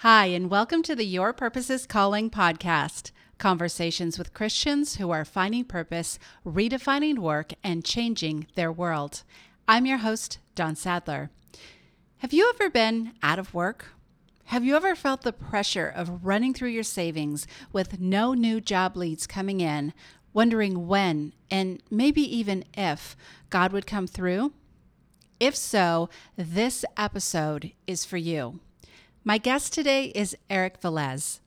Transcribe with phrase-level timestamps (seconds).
[0.00, 5.24] Hi, and welcome to the Your Purpose is Calling podcast conversations with Christians who are
[5.24, 9.22] finding purpose, redefining work, and changing their world.
[9.66, 11.30] I'm your host, Dawn Sadler.
[12.18, 13.94] Have you ever been out of work?
[14.44, 18.98] Have you ever felt the pressure of running through your savings with no new job
[18.98, 19.94] leads coming in,
[20.34, 23.16] wondering when and maybe even if
[23.48, 24.52] God would come through?
[25.40, 28.60] If so, this episode is for you.
[29.28, 31.40] My guest today is Eric Velez.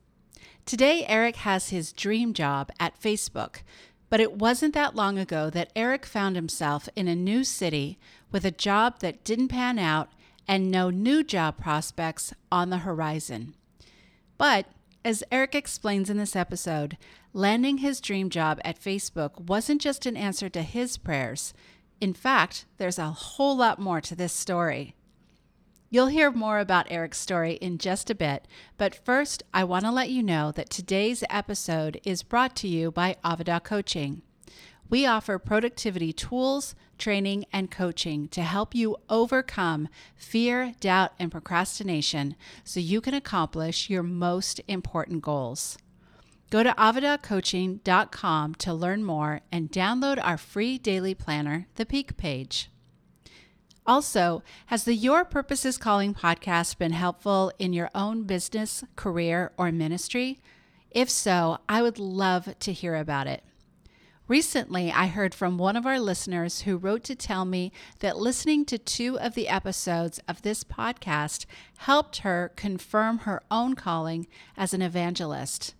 [0.66, 3.62] Today, Eric has his dream job at Facebook,
[4.10, 7.98] but it wasn't that long ago that Eric found himself in a new city
[8.30, 10.10] with a job that didn't pan out
[10.46, 13.54] and no new job prospects on the horizon.
[14.36, 14.66] But
[15.02, 16.98] as Eric explains in this episode,
[17.32, 21.54] landing his dream job at Facebook wasn't just an answer to his prayers.
[21.98, 24.96] In fact, there's a whole lot more to this story.
[25.92, 29.90] You'll hear more about Eric's story in just a bit, but first, I want to
[29.90, 34.22] let you know that today's episode is brought to you by Avada Coaching.
[34.88, 42.36] We offer productivity tools, training, and coaching to help you overcome fear, doubt, and procrastination
[42.62, 45.76] so you can accomplish your most important goals.
[46.50, 52.69] Go to avadacoaching.com to learn more and download our free daily planner, The Peak Page.
[53.86, 59.52] Also, has the Your Purpose is Calling podcast been helpful in your own business, career,
[59.56, 60.38] or ministry?
[60.90, 63.42] If so, I would love to hear about it.
[64.28, 68.64] Recently, I heard from one of our listeners who wrote to tell me that listening
[68.66, 71.46] to two of the episodes of this podcast
[71.78, 75.74] helped her confirm her own calling as an evangelist.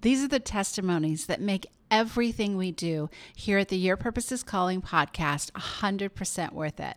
[0.00, 4.42] These are the testimonies that make everything we do here at the Your Purpose is
[4.42, 6.96] Calling podcast 100% worth it.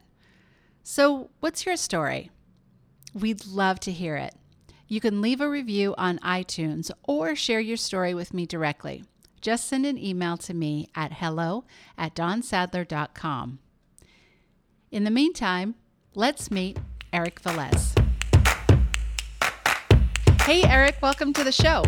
[0.91, 2.31] So, what's your story?
[3.13, 4.33] We'd love to hear it.
[4.87, 9.03] You can leave a review on iTunes or share your story with me directly.
[9.39, 13.59] Just send an email to me at hello at dawnsadler.com.
[14.89, 15.75] In the meantime,
[16.15, 16.79] let's meet
[17.13, 17.95] Eric Velez.
[20.41, 21.83] Hey, Eric, welcome to the show.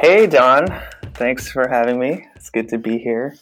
[0.00, 0.66] Hey, Dawn.
[1.14, 2.26] Thanks for having me.
[2.34, 3.36] It's good to be here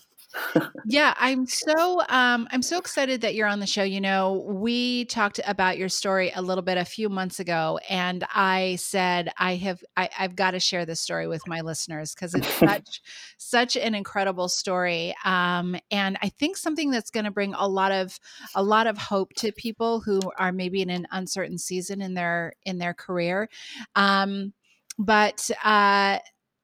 [0.85, 3.83] yeah, I'm so um, I'm so excited that you're on the show.
[3.83, 8.25] You know, we talked about your story a little bit a few months ago, and
[8.35, 12.35] I said I have I, have got to share this story with my listeners because
[12.35, 13.03] it's such
[13.39, 17.93] such an incredible story, um, and I think something that's going to bring a lot
[17.93, 18.19] of
[18.55, 22.53] a lot of hope to people who are maybe in an uncertain season in their
[22.65, 23.49] in their career.
[23.95, 24.53] Um,
[24.99, 26.19] but uh,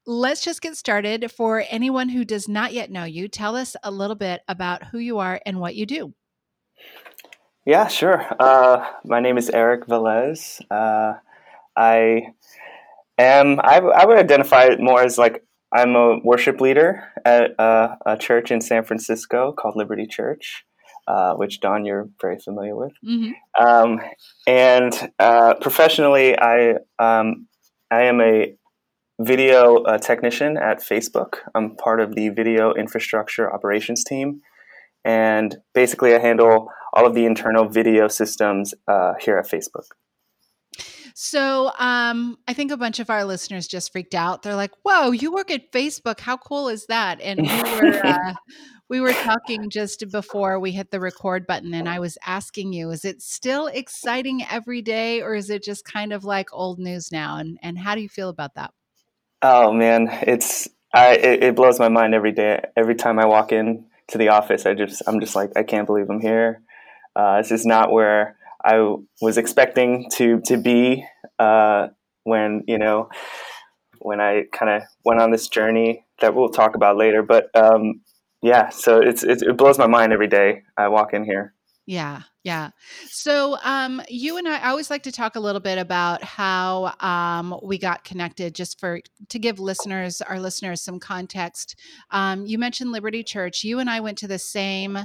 [0.06, 1.30] let's just get started.
[1.30, 4.98] For anyone who does not yet know you, tell us a little bit about who
[4.98, 6.14] you are and what you do.
[7.64, 8.26] Yeah, sure.
[8.40, 10.60] Uh, my name is Eric Velez.
[10.70, 11.18] Uh,
[11.76, 12.32] I
[13.18, 17.96] am, I, I would identify it more as like I'm a worship leader at uh,
[18.04, 20.64] a church in San Francisco called Liberty Church.
[21.08, 23.32] Uh, which Dawn, you're very familiar with, mm-hmm.
[23.60, 24.00] um,
[24.46, 27.48] and uh, professionally, I um,
[27.90, 28.54] I am a
[29.21, 31.37] video uh, technician at Facebook.
[31.55, 34.43] I'm part of the video infrastructure operations team.
[35.05, 39.89] And basically, I handle all of the internal video systems uh, here at Facebook.
[41.15, 44.43] So um, I think a bunch of our listeners just freaked out.
[44.43, 46.21] They're like, "Whoa, you work at Facebook?
[46.21, 47.47] How cool is that?" And we
[47.81, 48.34] were uh,
[48.89, 52.91] we were talking just before we hit the record button, and I was asking you,
[52.91, 57.12] "Is it still exciting every day, or is it just kind of like old news
[57.12, 58.73] now?" And and how do you feel about that?
[59.42, 62.60] Oh man, it's I it, it, blows my mind every day.
[62.76, 65.86] Every time I walk in to the office, I just I'm just like I can't
[65.86, 66.62] believe I'm here.
[67.16, 71.04] Uh, this is not where I was expecting to to be
[71.41, 71.88] uh,
[72.22, 73.08] when you know
[73.98, 77.22] when I kind of went on this journey that we'll talk about later.
[77.22, 78.02] But um,
[78.42, 81.54] yeah, so it's, it's it blows my mind every day I walk in here.
[81.84, 82.70] Yeah, yeah.
[83.08, 86.94] So, um, you and I, I always like to talk a little bit about how
[86.99, 91.78] um, we got connected, just for to give listeners, our listeners, some context.
[92.11, 93.62] Um, you mentioned Liberty Church.
[93.62, 94.99] You and I went to the same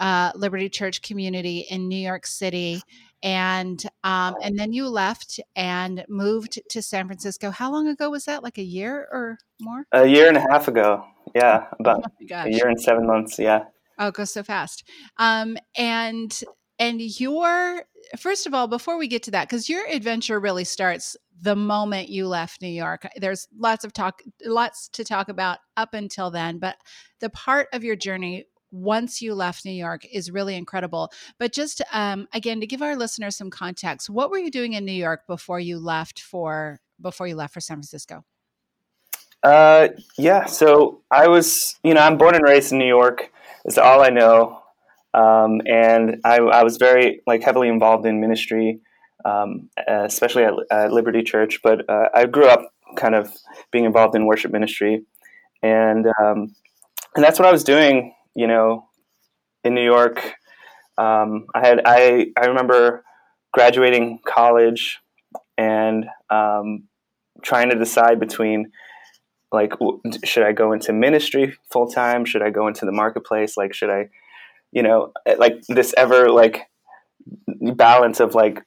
[0.00, 2.82] uh, Liberty Church community in New York City,
[3.22, 7.50] and um, and then you left and moved to San Francisco.
[7.50, 8.42] How long ago was that?
[8.42, 9.84] Like a year or more?
[9.92, 11.04] A year and a half ago.
[11.36, 13.38] Yeah, about oh a year and seven months.
[13.38, 13.66] Yeah.
[13.96, 14.82] Oh, it goes so fast.
[15.18, 16.42] Um, and
[16.80, 17.84] and your
[18.18, 22.08] first of all, before we get to that, because your adventure really starts the moment
[22.08, 23.06] you left New York.
[23.16, 26.76] There's lots of talk, lots to talk about up until then, but
[27.20, 31.12] the part of your journey once you left New York is really incredible.
[31.38, 34.84] But just um, again, to give our listeners some context, what were you doing in
[34.84, 38.24] New York before you left for before you left for San Francisco?
[39.42, 39.88] Uh,
[40.18, 40.44] yeah.
[40.44, 43.32] So I was, you know, I'm born and raised in New York.
[43.64, 44.59] Is all I know,
[45.14, 48.80] um, and I, I, was very like heavily involved in ministry,
[49.24, 51.60] um, especially at, at, Liberty Church.
[51.62, 52.62] But uh, I grew up
[52.96, 53.32] kind of
[53.72, 55.04] being involved in worship ministry,
[55.62, 56.54] and um,
[57.16, 58.14] and that's what I was doing.
[58.34, 58.88] You know,
[59.64, 60.34] in New York,
[60.96, 63.04] um, I had I I remember
[63.52, 65.00] graduating college
[65.58, 66.84] and um,
[67.42, 68.70] trying to decide between
[69.52, 69.72] like
[70.24, 73.90] should i go into ministry full time should i go into the marketplace like should
[73.90, 74.08] i
[74.72, 76.66] you know eh, like this ever like
[77.74, 78.64] balance of like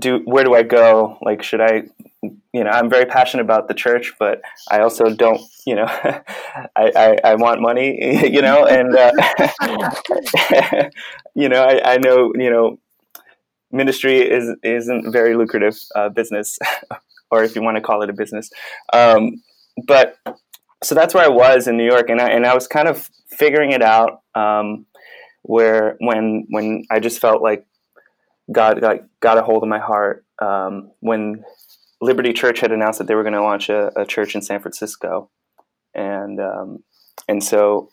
[0.00, 1.82] do where do i go like should i
[2.22, 4.40] you know i'm very passionate about the church but
[4.70, 6.24] i also don't you know I,
[6.76, 9.12] I, I want money you know and uh,
[11.34, 12.78] you know I, I know you know
[13.70, 16.58] ministry is isn't very lucrative uh, business
[17.30, 18.50] or if you want to call it a business
[18.92, 19.42] um,
[19.86, 20.16] but
[20.82, 23.08] so that's where I was in New York, and I and I was kind of
[23.30, 24.22] figuring it out.
[24.34, 24.86] Um,
[25.42, 27.66] where when when I just felt like
[28.50, 31.44] God got got a hold of my heart um, when
[32.00, 34.60] Liberty Church had announced that they were going to launch a, a, church in San
[34.60, 35.30] Francisco,
[35.94, 36.84] and um,
[37.28, 37.90] and so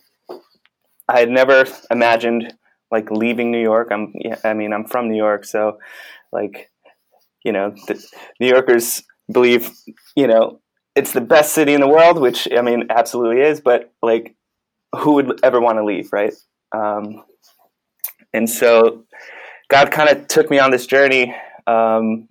[1.08, 2.54] I had never imagined
[2.92, 3.90] like leaving New York.
[3.92, 4.14] I'm
[4.44, 5.80] I mean I'm from New York, so
[6.32, 6.70] like
[7.44, 7.76] you know
[8.40, 9.72] New Yorkers believe
[10.16, 10.60] you know
[10.96, 13.62] it's the best city in the world, which I mean, absolutely is.
[13.62, 14.36] But like,
[14.96, 16.34] who would ever want to leave, right?
[16.76, 17.24] Um,
[18.34, 19.06] and so,
[19.70, 21.36] God kind of took me on this journey.
[21.68, 22.28] Um,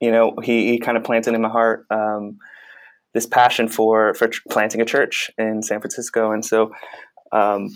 [0.00, 2.38] you know, He, he kind of planted in my heart um,
[3.12, 6.72] this passion for for planting a church in San Francisco, and so
[7.32, 7.68] um,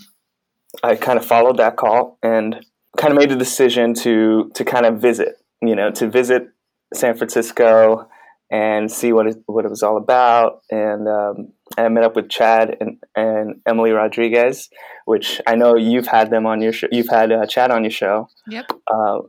[0.83, 2.65] I kind of followed that call and
[2.97, 5.35] kind of made a decision to to kind of visit.
[5.61, 6.49] You know, to visit
[6.93, 8.09] San Francisco
[8.51, 10.61] and see what it, what it was all about.
[10.69, 14.69] And um, I met up with Chad and, and Emily Rodriguez,
[15.05, 16.87] which I know you've had them on your show.
[16.91, 18.29] You've had uh, Chad on your show.
[18.47, 18.65] Yep.
[18.91, 19.19] Uh,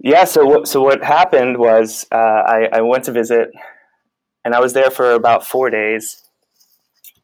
[0.00, 0.24] yeah.
[0.24, 3.50] So what, so what happened was uh, I, I went to visit,
[4.44, 6.22] and I was there for about four days.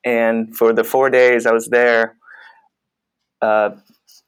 [0.05, 2.17] And for the four days I was there,
[3.41, 3.71] uh,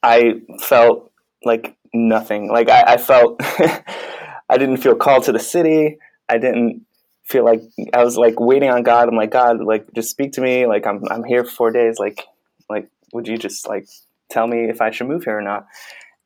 [0.03, 1.11] I felt
[1.44, 2.49] like nothing.
[2.49, 5.99] Like I, I felt I didn't feel called to the city.
[6.29, 6.87] I didn't
[7.25, 7.62] feel like
[7.93, 9.09] I was like waiting on God.
[9.09, 10.67] I'm like, God, like just speak to me.
[10.67, 11.99] Like I'm I'm here for four days.
[11.99, 12.26] Like
[12.69, 13.88] like would you just like
[14.31, 15.67] tell me if I should move here or not?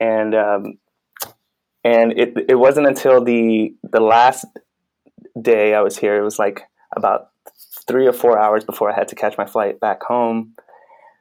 [0.00, 0.78] And um,
[1.84, 4.44] and it it wasn't until the the last
[5.40, 6.16] day I was here.
[6.16, 6.62] It was like
[6.96, 7.30] about
[7.86, 10.54] three or four hours before I had to catch my flight back home,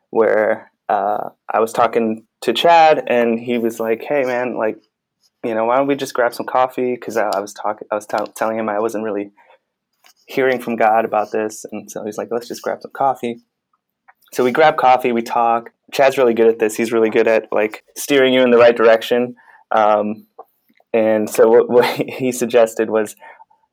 [0.09, 4.81] where uh, I was talking to Chad, and he was like, "Hey, man, like."
[5.43, 6.95] You know, why don't we just grab some coffee?
[6.95, 9.31] Because I, I, was talking, I was t- telling him I wasn't really
[10.27, 11.65] hearing from God about this.
[11.71, 13.39] And so he's like, let's just grab some coffee.
[14.33, 15.71] So we grab coffee, we talk.
[15.93, 16.75] Chad's really good at this.
[16.75, 19.35] He's really good at like steering you in the right direction.
[19.71, 20.27] Um,
[20.93, 23.15] and so what, what, he suggested was,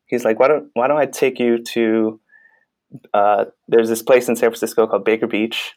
[0.06, 2.20] he's like, why don't why don't I take you to?
[3.12, 5.72] Uh, there's this place in San Francisco called Baker Beach.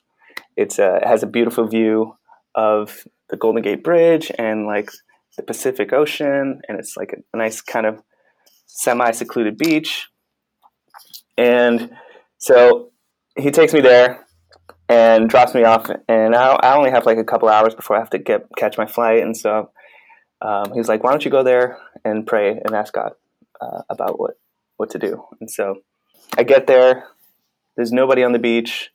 [0.56, 2.16] It's a, it has a beautiful view
[2.54, 4.92] of the Golden Gate Bridge and like
[5.36, 8.02] the Pacific Ocean, and it's like a, a nice kind of
[8.68, 10.08] semi secluded beach.
[11.38, 11.92] And
[12.38, 12.92] so
[13.38, 14.26] he takes me there
[14.90, 15.90] and drops me off.
[16.08, 18.78] And I, I only have like a couple hours before I have to get catch
[18.78, 19.22] my flight.
[19.22, 19.72] And so
[20.42, 23.14] um, he's like, "Why don't you go there and pray and ask God
[23.62, 24.40] uh, about what
[24.78, 25.82] what to do?" And so
[26.38, 27.06] I get there.
[27.76, 28.92] There's nobody on the beach.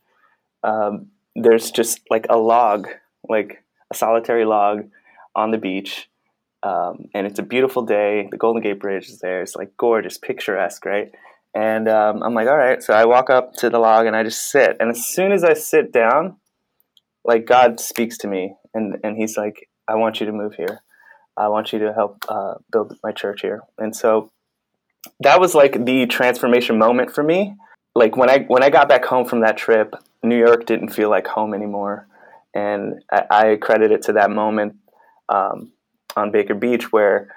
[0.64, 2.88] Um, there's just like a log,
[3.28, 4.88] like a solitary log
[5.34, 6.08] on the beach.
[6.62, 8.28] Um, and it's a beautiful day.
[8.30, 9.42] The Golden Gate Bridge is there.
[9.42, 11.12] It's like gorgeous, picturesque, right?
[11.54, 12.82] And um, I'm like, all right.
[12.82, 14.76] So I walk up to the log and I just sit.
[14.80, 16.36] And as soon as I sit down,
[17.24, 20.82] like God speaks to me, and and He's like, I want you to move here.
[21.36, 23.62] I want you to help uh, build my church here.
[23.78, 24.30] And so
[25.20, 27.54] that was like the transformation moment for me.
[27.94, 31.10] Like when I when I got back home from that trip, New York didn't feel
[31.10, 32.08] like home anymore,
[32.54, 34.76] and I, I credit it to that moment
[35.28, 35.72] um,
[36.16, 37.28] on Baker Beach where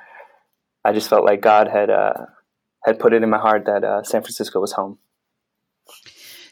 [0.84, 1.90] I just felt like God had.
[1.90, 2.26] Uh,
[2.86, 5.00] had put it in my heart that uh, San Francisco was home.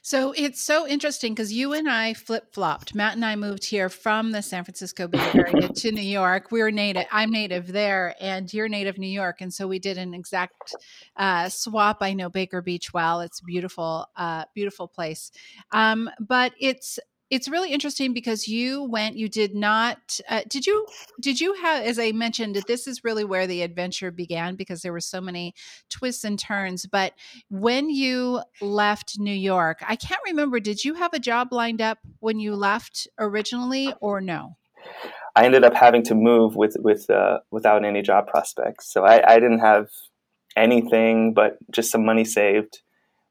[0.05, 2.93] So it's so interesting because you and I flip flopped.
[2.93, 6.51] Matt and I moved here from the San Francisco Bay Area to New York.
[6.51, 7.05] We were native.
[7.09, 10.75] I'm native there, and you're native New York, and so we did an exact
[11.15, 11.99] uh, swap.
[12.01, 13.21] I know Baker Beach well.
[13.21, 15.31] It's beautiful, uh, beautiful place.
[15.71, 16.99] Um, but it's
[17.33, 20.85] it's really interesting because you went you did not uh, did you
[21.19, 24.93] did you have as i mentioned this is really where the adventure began because there
[24.93, 25.53] were so many
[25.89, 27.13] twists and turns but
[27.49, 31.97] when you left new york i can't remember did you have a job lined up
[32.19, 34.55] when you left originally or no?
[35.35, 38.91] I ended up having to move with with uh, without any job prospects.
[38.91, 39.87] So I, I didn't have
[40.55, 42.81] anything but just some money saved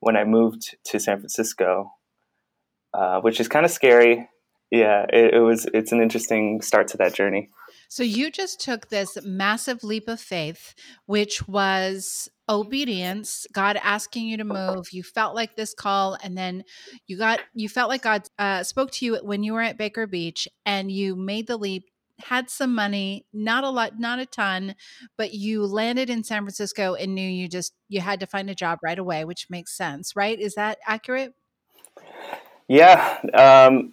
[0.01, 1.91] when i moved to san francisco
[2.95, 4.29] uh, which is kind of scary.
[4.71, 5.67] Yeah, it, it was.
[5.75, 7.51] It's an interesting start to that journey.
[7.89, 14.39] So you just took this massive leap of faith, which was obedience, God asking you
[14.39, 14.93] to move.
[14.93, 16.65] You felt like this call, and then
[17.07, 20.07] you got you felt like God uh, spoke to you when you were at Baker
[20.07, 21.85] Beach, and you made the leap.
[22.19, 24.77] Had some money, not a lot, not a ton,
[25.19, 28.55] but you landed in San Francisco and knew you just you had to find a
[28.55, 30.39] job right away, which makes sense, right?
[30.39, 31.35] Is that accurate?
[32.73, 33.19] Yeah.
[33.35, 33.93] Um,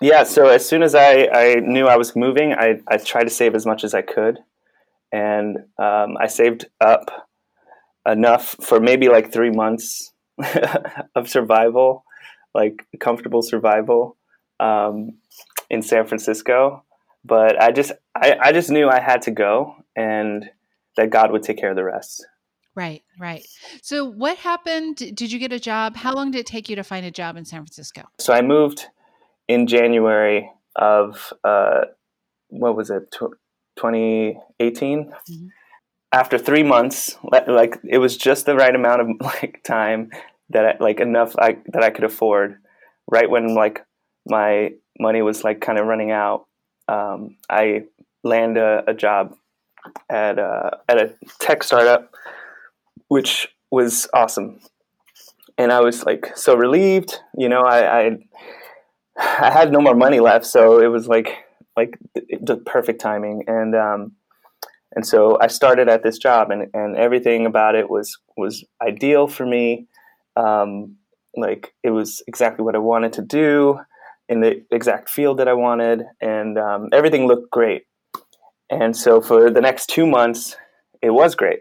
[0.00, 0.22] yeah.
[0.22, 3.56] So as soon as I, I knew I was moving, I, I tried to save
[3.56, 4.38] as much as I could.
[5.10, 7.28] And um, I saved up
[8.06, 10.12] enough for maybe like three months
[11.16, 12.04] of survival,
[12.54, 14.16] like comfortable survival
[14.60, 15.14] um,
[15.68, 16.84] in San Francisco.
[17.24, 20.48] But I just, I, I just knew I had to go and
[20.96, 22.24] that God would take care of the rest.
[22.78, 23.44] Right, right.
[23.82, 24.98] So, what happened?
[24.98, 25.96] Did you get a job?
[25.96, 28.02] How long did it take you to find a job in San Francisco?
[28.20, 28.86] So, I moved
[29.48, 31.86] in January of uh,
[32.50, 34.38] what was it, 2018.
[34.60, 35.46] Mm-hmm.
[36.12, 37.18] After three months,
[37.48, 40.12] like it was just the right amount of like time
[40.50, 42.60] that I, like enough I, that I could afford.
[43.10, 43.84] Right when like
[44.24, 44.70] my
[45.00, 46.46] money was like kind of running out,
[46.86, 47.86] um, I
[48.22, 49.34] land a, a job
[50.08, 52.12] at a, at a tech startup
[53.08, 54.60] which was awesome.
[55.56, 57.62] And I was like so relieved, you know.
[57.62, 58.18] I, I
[59.18, 61.36] I had no more money left, so it was like
[61.76, 63.44] like the perfect timing.
[63.46, 64.12] And um,
[64.94, 69.26] and so I started at this job, and, and everything about it was was ideal
[69.26, 69.88] for me.
[70.36, 70.96] Um,
[71.36, 73.80] like it was exactly what I wanted to do
[74.28, 77.82] in the exact field that I wanted, and um, everything looked great.
[78.70, 80.56] And so for the next two months,
[81.02, 81.60] it was great.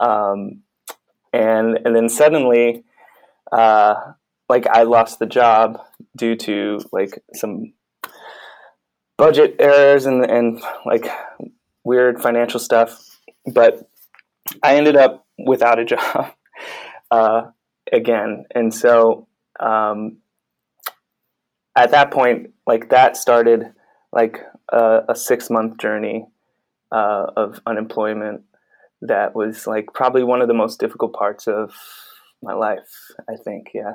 [0.00, 0.62] Um,
[1.32, 2.84] and and then suddenly,
[3.52, 3.94] uh,
[4.48, 5.80] like I lost the job
[6.16, 7.72] due to like some
[9.16, 11.06] budget errors and and like
[11.84, 13.04] weird financial stuff.
[13.52, 13.88] But
[14.62, 16.32] I ended up without a job
[17.10, 17.42] uh,
[17.92, 19.28] again, and so
[19.60, 20.18] um,
[21.76, 23.72] at that point, like that started
[24.12, 24.40] like
[24.72, 26.26] a, a six month journey
[26.90, 28.42] uh, of unemployment
[29.02, 31.74] that was like probably one of the most difficult parts of
[32.42, 32.88] my life.
[33.28, 33.94] I think, yeah.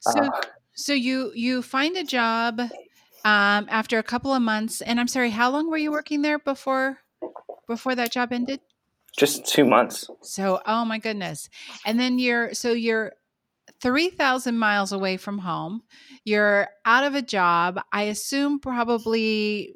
[0.00, 0.30] So, uh,
[0.74, 5.30] so you you find a job um, after a couple of months, and I'm sorry,
[5.30, 6.98] how long were you working there before
[7.66, 8.60] before that job ended?
[9.16, 10.08] Just two months.
[10.22, 11.48] So, oh my goodness,
[11.84, 13.12] and then you're so you're
[13.80, 15.82] 3,000 miles away from home.
[16.24, 17.80] You're out of a job.
[17.92, 19.74] I assume probably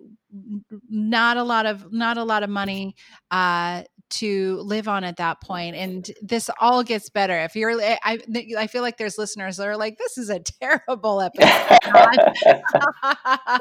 [0.91, 2.97] not a lot of not a lot of money
[3.31, 7.39] uh, to live on at that point and this all gets better.
[7.41, 8.19] If you're i
[8.57, 11.81] i feel like there's listeners that are like this is a terrible episode.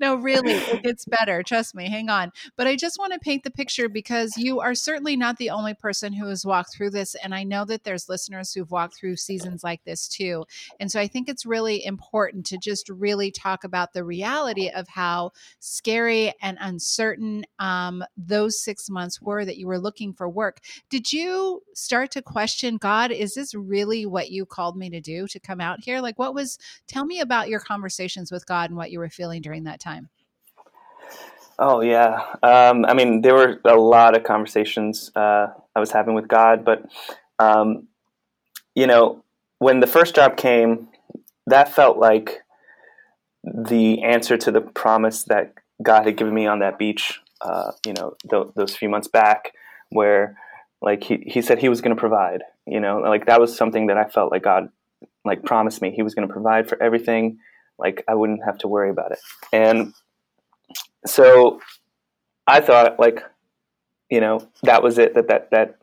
[0.00, 1.42] No really it gets better.
[1.42, 2.32] Trust me hang on.
[2.56, 5.74] But i just want to paint the picture because you are certainly not the only
[5.74, 9.16] person who has walked through this and i know that there's listeners who've walked through
[9.16, 10.44] seasons like this too.
[10.78, 14.88] And so i think it's really important to just really talk about the reality of
[14.88, 15.30] how
[15.60, 20.60] scary and uncertain um, those six months were that you were looking for work.
[20.90, 25.26] Did you start to question God, is this really what you called me to do
[25.28, 26.00] to come out here?
[26.00, 29.42] Like, what was, tell me about your conversations with God and what you were feeling
[29.42, 30.08] during that time.
[31.58, 32.20] Oh, yeah.
[32.42, 36.64] Um, I mean, there were a lot of conversations uh, I was having with God,
[36.64, 36.84] but,
[37.38, 37.86] um,
[38.74, 39.22] you know,
[39.58, 40.88] when the first job came,
[41.46, 42.42] that felt like
[43.44, 47.92] the answer to the promise that God had given me on that beach, uh, you
[47.92, 49.52] know, th- those few months back
[49.94, 50.36] where
[50.82, 52.98] like he, he said he was going to provide you know?
[52.98, 54.68] Like that was something that i felt like god
[55.26, 55.90] like promised me.
[55.90, 57.38] He was going to provide for everything.
[57.78, 59.18] Like i wouldn't have to worry about it.
[59.52, 59.94] And
[61.06, 61.60] so
[62.46, 63.22] i thought like
[64.10, 65.78] you know that was it that that that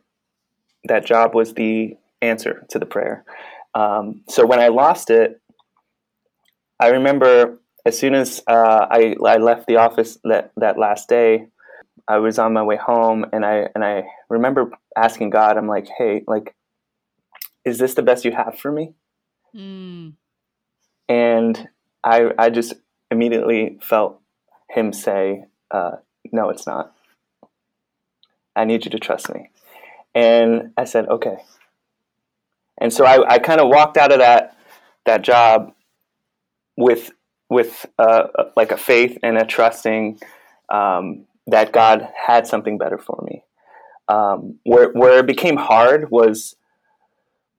[0.86, 3.24] that job was the answer to the prayer.
[3.74, 5.40] Um, so when i lost it
[6.80, 11.48] i remember as soon as uh, I, I left the office that, that last day
[12.08, 15.88] I was on my way home and I and I remember asking God, I'm like,
[15.98, 16.56] hey, like,
[17.64, 18.94] is this the best you have for me?
[19.56, 20.14] Mm.
[21.08, 21.70] And
[22.04, 22.74] I I just
[23.10, 24.20] immediately felt
[24.70, 25.98] him say, uh,
[26.32, 26.96] "No, it's not.
[28.56, 29.50] I need you to trust me."
[30.16, 31.38] And I said, "Okay."
[32.78, 34.58] And so I, I kind of walked out of that
[35.06, 35.74] that job
[36.78, 37.12] with
[37.50, 40.20] with uh, like a faith and a trusting
[40.70, 43.44] um, that God had something better for me.
[44.08, 46.56] Um, where where it became hard was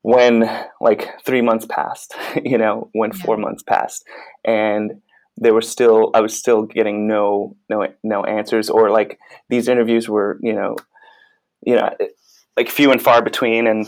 [0.02, 0.48] when
[0.80, 4.04] like three months passed, you know, when four months passed,
[4.44, 5.00] and
[5.36, 10.08] there were still I was still getting no no no answers, or like these interviews
[10.08, 10.76] were you know
[11.64, 11.90] you know
[12.56, 13.86] like few and far between, and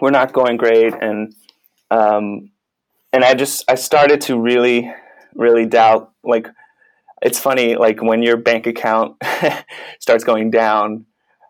[0.00, 1.34] we're not going great, and
[1.90, 2.50] um,
[3.12, 4.92] and I just I started to really
[5.34, 6.48] really doubt like
[7.22, 9.16] it's funny like when your bank account
[10.00, 11.06] starts going down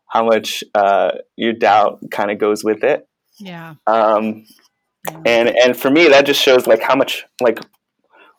[0.08, 3.06] how much uh, your doubt kind of goes with it
[3.40, 3.74] yeah.
[3.86, 4.44] Um,
[5.08, 5.20] yeah.
[5.24, 7.58] and and for me that just shows like how much like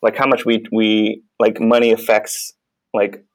[0.01, 2.53] like how much we we like money affects
[2.93, 3.25] like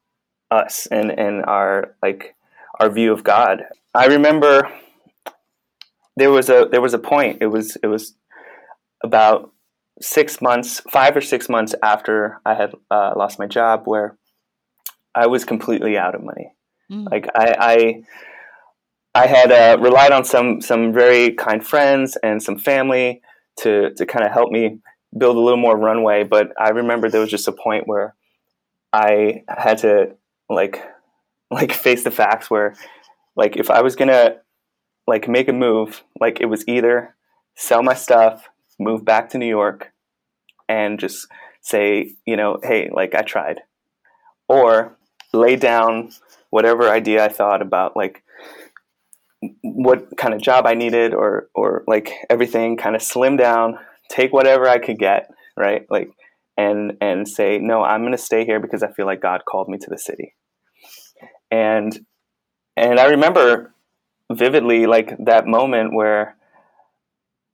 [0.51, 2.37] us and and our like
[2.79, 3.65] our view of God.
[3.95, 4.71] I remember
[6.17, 7.39] there was a there was a point.
[7.41, 8.15] It was it was
[9.03, 9.53] about
[10.01, 14.17] six months, five or six months after I had uh, lost my job, where
[15.15, 16.53] I was completely out of money.
[16.91, 17.11] Mm.
[17.11, 18.03] Like I, I
[19.17, 23.23] I had uh, relied on some some very kind friends and some family
[23.61, 24.79] to to kind of help me
[25.17, 26.25] build a little more runway.
[26.25, 28.15] But I remember there was just a point where
[28.93, 30.17] I had to
[30.51, 30.83] like
[31.51, 32.75] like face the facts where
[33.37, 34.37] like if I was gonna
[35.07, 37.15] like make a move, like it was either
[37.55, 39.93] sell my stuff, move back to New York,
[40.69, 41.27] and just
[41.61, 43.61] say, you know, hey, like I tried,
[44.49, 44.97] or
[45.33, 46.11] lay down
[46.51, 48.23] whatever idea I thought about like
[49.63, 53.79] what kind of job I needed or or like everything kind of slim down,
[54.09, 55.87] take whatever I could get, right?
[55.91, 56.11] Like
[56.57, 59.69] and and say, "No, I'm going to stay here because I feel like God called
[59.69, 60.35] me to the city."
[61.51, 62.07] And
[62.77, 63.75] and I remember
[64.33, 66.36] vividly like that moment where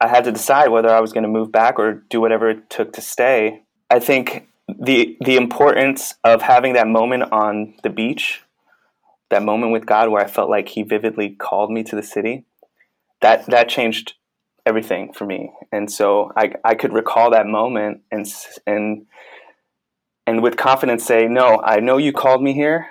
[0.02, 2.68] I had to decide whether I was going to move back or do whatever it
[2.68, 3.62] took to stay.
[3.88, 8.42] I think the the importance of having that moment on the beach
[9.32, 12.44] that moment with God where I felt like He vividly called me to the city,
[13.22, 14.14] that that changed
[14.66, 15.52] everything for me.
[15.72, 18.26] And so I I could recall that moment and
[18.66, 19.06] and
[20.26, 22.86] and with confidence say, "No, I know you called me here,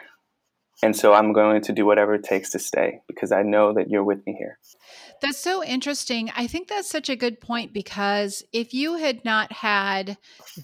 [0.83, 3.89] and so I'm going to do whatever it takes to stay because I know that
[3.89, 4.57] you're with me here."
[5.21, 6.31] That's so interesting.
[6.35, 10.17] I think that's such a good point because if you had not had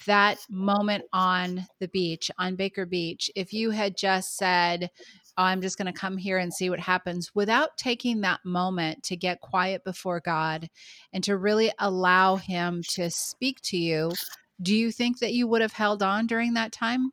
[0.07, 4.89] that moment on the beach, on Baker Beach, if you had just said,
[5.37, 9.03] oh, I'm just going to come here and see what happens without taking that moment
[9.03, 10.69] to get quiet before God
[11.13, 14.11] and to really allow Him to speak to you.
[14.59, 17.11] Do you think that you would have held on during that time?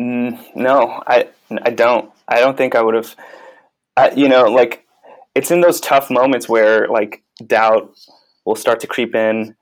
[0.00, 1.28] Mm, no, I
[1.62, 2.10] I don't.
[2.26, 3.14] I don't think I would have.
[4.16, 4.86] You know, like
[5.34, 7.94] it's in those tough moments where like doubt
[8.46, 9.54] will start to creep in,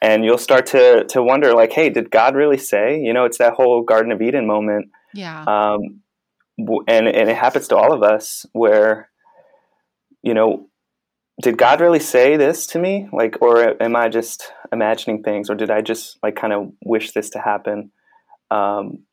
[0.00, 3.00] and you'll start to to wonder, like, hey, did God really say?
[3.00, 4.88] You know, it's that whole Garden of Eden moment.
[5.12, 5.44] Yeah.
[5.44, 6.00] Um,
[6.58, 9.10] and and it happens to all of us where
[10.22, 10.68] you know
[11.40, 15.54] did god really say this to me like or am i just imagining things or
[15.54, 17.90] did i just like kind of wish this to happen
[18.50, 19.04] um,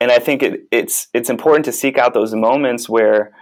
[0.00, 3.32] and i think it, it's it's important to seek out those moments where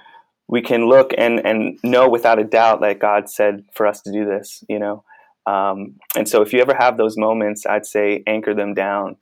[0.49, 4.13] we can look and and know without a doubt that god said for us to
[4.13, 5.05] do this you know
[5.47, 9.17] um, and so if you ever have those moments i'd say anchor them down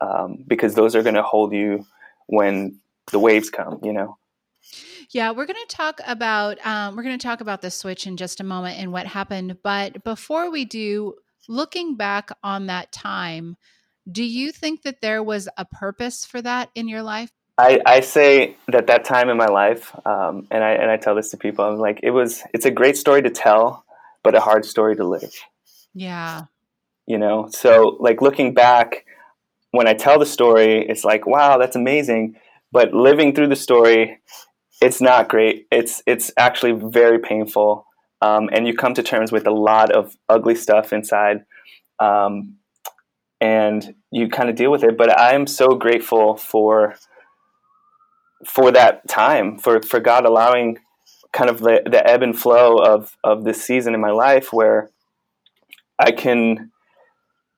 [0.00, 1.86] um, because those are going to hold you
[2.26, 2.80] when
[3.12, 4.18] the waves come, you know.
[5.10, 8.16] Yeah, we're going to talk about um, we're going to talk about the switch in
[8.16, 9.58] just a moment and what happened.
[9.62, 11.14] But before we do,
[11.48, 13.56] looking back on that time,
[14.10, 17.30] do you think that there was a purpose for that in your life?
[17.58, 21.14] I, I say that that time in my life, um, and I and I tell
[21.14, 21.64] this to people.
[21.64, 22.42] I'm like, it was.
[22.52, 23.84] It's a great story to tell,
[24.22, 25.32] but a hard story to live.
[25.94, 26.44] Yeah.
[27.06, 29.06] You know, so like looking back,
[29.70, 32.36] when I tell the story, it's like, wow, that's amazing
[32.72, 34.20] but living through the story,
[34.82, 35.66] it's not great.
[35.70, 37.86] It's it's actually very painful,
[38.20, 41.44] um, and you come to terms with a lot of ugly stuff inside,
[42.00, 42.56] um,
[43.40, 44.96] and you kind of deal with it.
[44.96, 46.94] But I am so grateful for
[48.44, 50.78] for that time, for for God allowing
[51.32, 54.90] kind of the, the ebb and flow of of this season in my life where
[55.98, 56.70] I can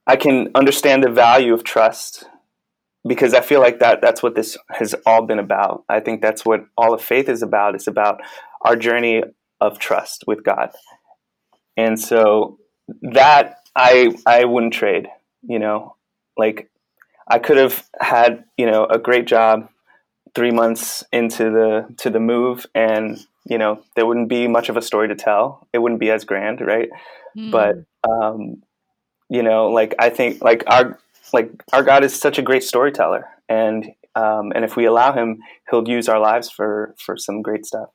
[0.06, 2.24] I can understand the value of trust
[3.06, 5.84] because I feel like that that's what this has all been about.
[5.88, 7.74] I think that's what all of faith is about.
[7.74, 8.20] It's about
[8.62, 9.22] our journey
[9.60, 10.70] of trust with God.
[11.76, 12.58] And so
[13.02, 15.08] that I I wouldn't trade,
[15.42, 15.96] you know.
[16.36, 16.70] like
[17.30, 19.68] I could have had you know a great job
[20.34, 24.76] three months into the to the move and you know there wouldn't be much of
[24.76, 26.88] a story to tell it wouldn't be as grand right
[27.36, 27.50] mm.
[27.50, 27.76] but
[28.08, 28.62] um
[29.28, 30.98] you know like i think like our
[31.32, 35.38] like our god is such a great storyteller and um and if we allow him
[35.70, 37.88] he'll use our lives for for some great stuff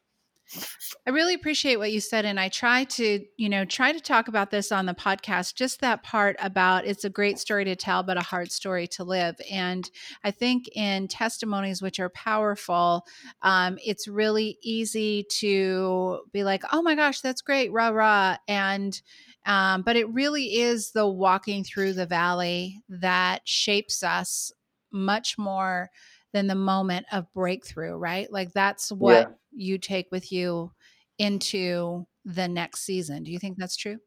[1.05, 2.25] I really appreciate what you said.
[2.25, 5.81] And I try to, you know, try to talk about this on the podcast, just
[5.81, 9.35] that part about it's a great story to tell, but a hard story to live.
[9.51, 9.89] And
[10.23, 13.05] I think in testimonies, which are powerful,
[13.41, 18.37] um, it's really easy to be like, oh my gosh, that's great, rah, rah.
[18.47, 18.99] And,
[19.45, 24.51] um, but it really is the walking through the valley that shapes us
[24.91, 25.89] much more
[26.33, 28.31] than the moment of breakthrough, right?
[28.31, 29.35] Like that's what yeah.
[29.51, 30.71] you take with you
[31.17, 33.23] into the next season.
[33.23, 33.97] Do you think that's true?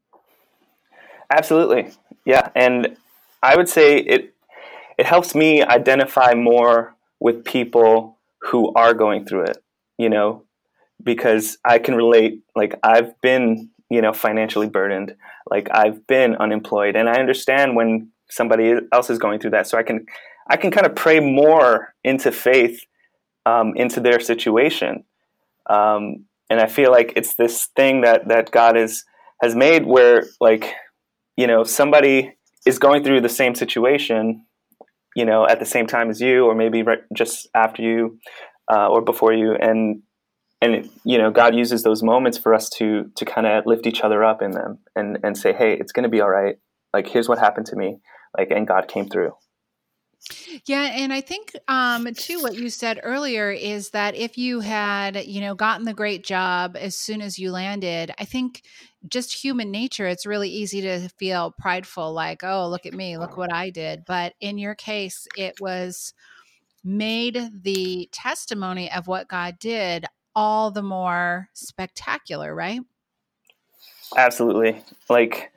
[1.31, 1.93] Absolutely.
[2.25, 2.97] Yeah, and
[3.43, 4.35] I would say it
[4.99, 9.59] it helps me identify more with people who are going through it,
[9.99, 10.45] you know,
[11.03, 15.15] because I can relate like I've been, you know, financially burdened,
[15.51, 19.79] like I've been unemployed and I understand when somebody else is going through that so
[19.79, 20.07] I can
[20.49, 22.81] I can kind of pray more into faith
[23.47, 25.05] um, into their situation.
[25.71, 29.05] Um, and I feel like it's this thing that that God is
[29.43, 30.75] has made where like
[31.37, 32.35] you know somebody
[32.67, 34.45] is going through the same situation,
[35.15, 38.19] you know, at the same time as you, or maybe right just after you,
[38.73, 40.03] uh, or before you, and
[40.61, 44.03] and you know God uses those moments for us to to kind of lift each
[44.03, 46.57] other up in them and and say, hey, it's going to be all right.
[46.93, 47.99] Like here's what happened to me,
[48.37, 49.33] like and God came through.
[50.67, 55.25] Yeah, and I think um, too what you said earlier is that if you had,
[55.25, 58.63] you know, gotten the great job as soon as you landed, I think
[59.09, 63.37] just human nature, it's really easy to feel prideful, like, oh, look at me, look
[63.37, 64.05] what I did.
[64.05, 66.13] But in your case, it was
[66.83, 72.81] made the testimony of what God did all the more spectacular, right?
[74.17, 74.85] Absolutely.
[75.09, 75.53] Like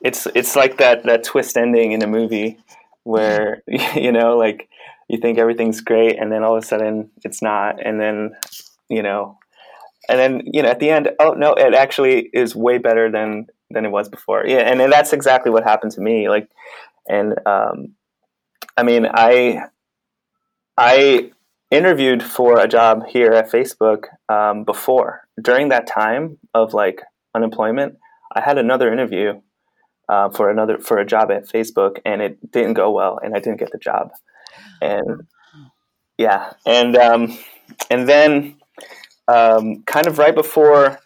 [0.00, 2.58] it's it's like that that twist ending in a movie
[3.04, 3.62] where
[3.94, 4.68] you know like
[5.08, 8.32] you think everything's great and then all of a sudden it's not and then
[8.88, 9.38] you know
[10.08, 13.46] and then you know at the end oh no it actually is way better than
[13.70, 14.46] than it was before.
[14.46, 16.48] Yeah and, and that's exactly what happened to me like
[17.08, 17.94] and um
[18.76, 19.60] i mean i
[20.76, 21.30] i
[21.70, 25.22] interviewed for a job here at facebook um, before.
[25.42, 27.02] During that time of like
[27.34, 27.98] unemployment
[28.34, 29.40] i had another interview
[30.08, 33.40] uh, for another for a job at Facebook, and it didn't go well, and I
[33.40, 34.10] didn't get the job.
[34.80, 35.26] And
[36.18, 37.38] yeah, and um,
[37.90, 38.56] and then
[39.28, 41.00] um, kind of right before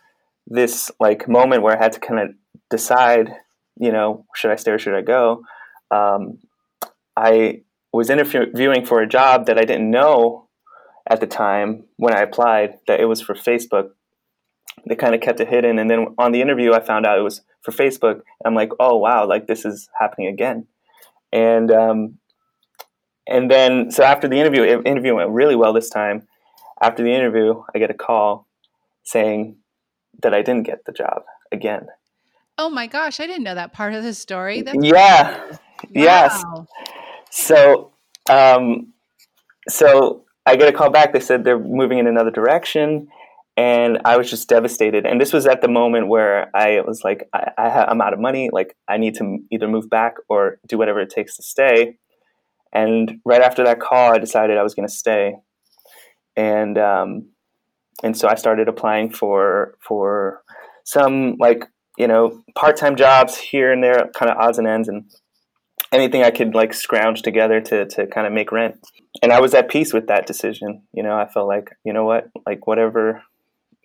[0.46, 2.30] this like moment where I had to kind of
[2.70, 3.34] decide,
[3.78, 5.42] you know, should I stay or should I go?
[5.90, 6.38] Um,
[7.16, 10.48] I was interviewing for a job that I didn't know
[11.08, 13.90] at the time when I applied that it was for Facebook.
[14.88, 17.22] They kind of kept it hidden, and then on the interview, I found out it
[17.22, 18.22] was for Facebook.
[18.44, 20.66] I'm like, oh wow, like this is happening again,
[21.32, 22.18] and um,
[23.26, 26.26] and then so after the interview, interview went really well this time.
[26.80, 28.46] After the interview, I get a call
[29.02, 29.56] saying
[30.22, 31.86] that I didn't get the job again.
[32.56, 34.62] Oh my gosh, I didn't know that part of the story.
[34.62, 35.58] That's yeah, wow.
[35.90, 36.44] yes.
[37.30, 37.92] So,
[38.30, 38.92] um,
[39.68, 41.12] so I get a call back.
[41.12, 43.08] They said they're moving in another direction,
[43.58, 45.04] and I was just devastated.
[45.04, 48.20] And this was at the moment where I was like, I, I am out of
[48.20, 48.50] money.
[48.52, 51.96] Like, I need to either move back or do whatever it takes to stay.
[52.72, 55.34] And right after that call, I decided I was going to stay.
[56.36, 57.30] And um,
[58.04, 60.42] and so I started applying for for
[60.84, 61.64] some like
[61.96, 65.10] you know part time jobs here and there, kind of odds and ends, and
[65.90, 68.76] anything I could like scrounge together to to kind of make rent.
[69.20, 70.82] And I was at peace with that decision.
[70.92, 73.24] You know, I felt like you know what, like whatever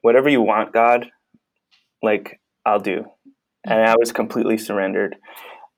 [0.04, 1.08] whatever you want, God,
[2.04, 3.06] like I'll do.
[3.66, 5.16] And I was completely surrendered.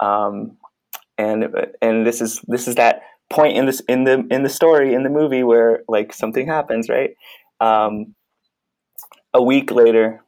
[0.02, 0.58] Um,
[1.18, 1.46] and
[1.82, 5.04] and this is this is that point in this in the in the story in
[5.04, 7.12] the movie where like something happens, right?
[7.62, 8.16] Um,
[9.34, 10.22] a week later,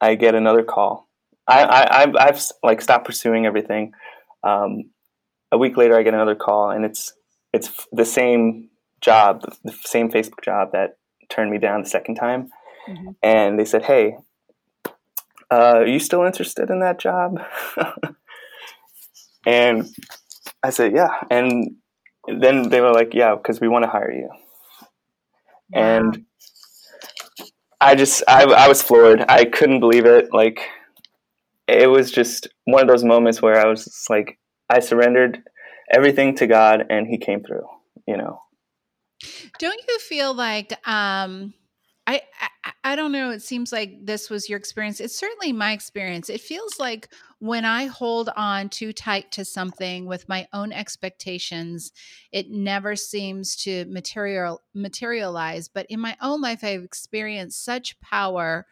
[0.00, 1.08] I get another call.
[1.46, 3.92] I, I I've, I've like stopped pursuing everything.
[4.42, 4.90] Um,
[5.52, 7.12] a week later, I get another call, and it's
[7.52, 8.70] it's the same
[9.02, 10.96] job, the same Facebook job that
[11.28, 12.50] turned me down the second time
[12.88, 13.10] mm-hmm.
[13.22, 14.16] and they said, "Hey,
[15.50, 17.40] uh, are you still interested in that job?"
[19.46, 19.86] and
[20.62, 21.76] I said, "Yeah." And
[22.26, 24.30] then they were like, "Yeah, because we want to hire you."
[25.74, 26.26] And
[27.80, 29.24] I just, I, I was floored.
[29.28, 30.28] I couldn't believe it.
[30.32, 30.60] Like,
[31.66, 35.42] it was just one of those moments where I was like, I surrendered
[35.90, 37.66] everything to God, and He came through.
[38.06, 38.40] You know.
[39.58, 41.54] Don't you feel like um,
[42.06, 42.48] I, I
[42.84, 43.30] I don't know.
[43.30, 44.98] It seems like this was your experience.
[44.98, 46.28] It's certainly my experience.
[46.28, 51.92] It feels like when I hold on too tight to something with my own expectations,
[52.32, 55.68] it never seems to material materialize.
[55.68, 58.66] But in my own life, I've experienced such power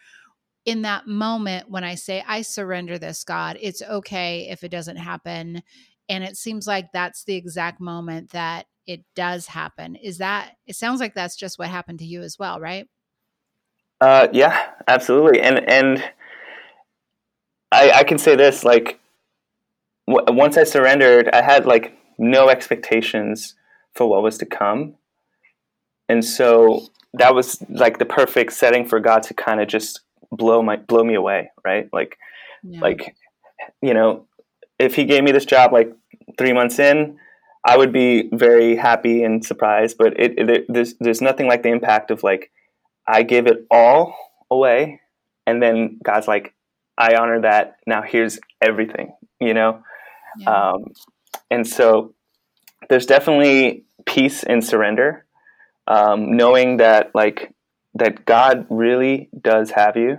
[0.65, 4.97] in that moment when I say, I surrender this, God, it's okay if it doesn't
[4.97, 5.63] happen.
[6.09, 9.95] And it seems like that's the exact moment that it does happen.
[9.95, 12.89] Is that, it sounds like that's just what happened to you as well, right?
[14.01, 15.41] Uh, yeah, absolutely.
[15.41, 16.05] And, and
[17.71, 18.99] I, I can say this, like,
[20.09, 23.55] w- once I surrendered, I had like no expectations
[23.95, 24.95] for what was to come.
[26.09, 30.01] And so that was like the perfect setting for God to kind of just
[30.33, 31.89] blow my blow me away, right?
[31.93, 32.19] Like,
[32.63, 32.81] yeah.
[32.81, 33.17] like,
[33.83, 34.27] you know,
[34.79, 35.93] if he gave me this job like
[36.39, 37.19] three months in,
[37.65, 39.99] I would be very happy and surprised.
[39.99, 42.51] But it, it there's there's nothing like the impact of like
[43.11, 44.17] I give it all
[44.51, 45.01] away,
[45.47, 46.55] and then God's like,
[46.97, 47.77] I honor that.
[47.87, 49.83] Now here's everything, you know.
[50.39, 50.71] Yeah.
[50.71, 50.85] Um,
[51.51, 52.15] and so
[52.89, 55.27] there's definitely peace in surrender,
[55.87, 57.53] um, knowing that like
[57.95, 60.19] that God really does have you.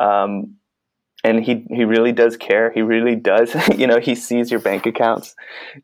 [0.00, 0.56] Um,
[1.24, 2.70] and he, he really does care.
[2.70, 5.34] He really does, you know, he sees your bank accounts,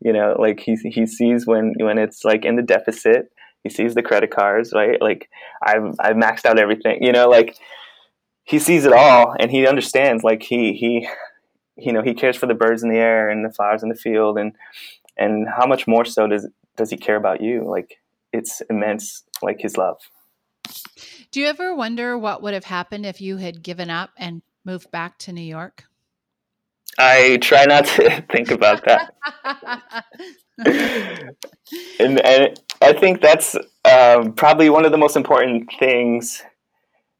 [0.01, 3.31] you know, like he, he sees when, when it's like in the deficit,
[3.63, 5.01] he sees the credit cards, right?
[5.01, 5.29] Like
[5.61, 7.57] I've, I've maxed out everything, you know, like
[8.43, 11.07] he sees it all and he understands, like he, he,
[11.77, 13.95] you know, he cares for the birds in the air and the flowers in the
[13.95, 14.37] field.
[14.37, 14.53] And,
[15.17, 17.65] and how much more so does, does he care about you?
[17.67, 17.99] Like
[18.33, 19.99] it's immense, like his love.
[21.31, 24.91] Do you ever wonder what would have happened if you had given up and moved
[24.91, 25.85] back to New York?
[26.97, 29.13] I try not to think about that.
[31.99, 36.43] and, and, I think that's um, probably one of the most important things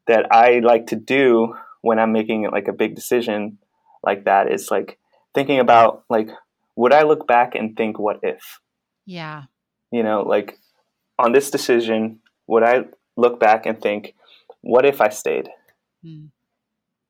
[0.07, 3.57] that I like to do when I'm making like a big decision
[4.03, 4.99] like that is like
[5.33, 6.29] thinking about like
[6.75, 8.59] would I look back and think what if?
[9.05, 9.43] Yeah.
[9.91, 10.57] You know, like
[11.19, 14.15] on this decision, would I look back and think,
[14.61, 15.49] what if I stayed?
[16.03, 16.29] Mm.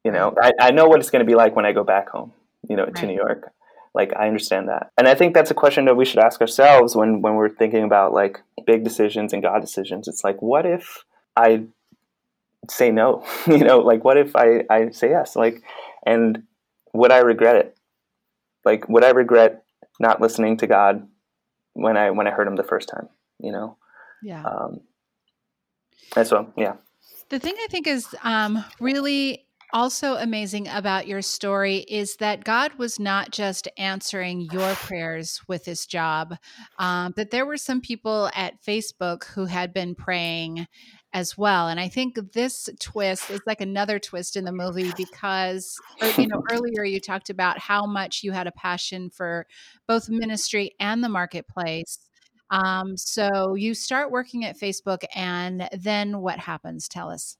[0.03, 2.09] You know, I, I know what it's going to be like when I go back
[2.09, 2.33] home,
[2.67, 2.95] you know, right.
[2.95, 3.51] to New York.
[3.93, 4.91] Like, I understand that.
[4.97, 7.83] And I think that's a question that we should ask ourselves when, when we're thinking
[7.83, 10.07] about like big decisions and God decisions.
[10.07, 11.03] It's like, what if
[11.35, 11.65] I
[12.69, 13.25] say no?
[13.47, 15.35] you know, like, what if I, I say yes?
[15.35, 15.61] Like,
[16.05, 16.43] and
[16.93, 17.77] would I regret it?
[18.65, 19.63] Like, would I regret
[19.99, 21.07] not listening to God
[21.73, 23.77] when I, when I heard him the first time, you know?
[24.23, 24.43] Yeah.
[24.43, 24.81] Um,
[26.15, 26.75] and so, yeah.
[27.29, 32.75] The thing I think is um, really also amazing about your story is that God
[32.77, 36.35] was not just answering your prayers with this job,
[36.77, 40.67] um, that there were some people at Facebook who had been praying
[41.11, 41.67] as well.
[41.67, 45.75] And I think this twist is like another twist in the movie because,
[46.17, 49.45] you know, earlier you talked about how much you had a passion for
[49.87, 51.99] both ministry and the marketplace.
[52.49, 56.87] Um, so you start working at Facebook, and then what happens?
[56.87, 57.37] Tell us.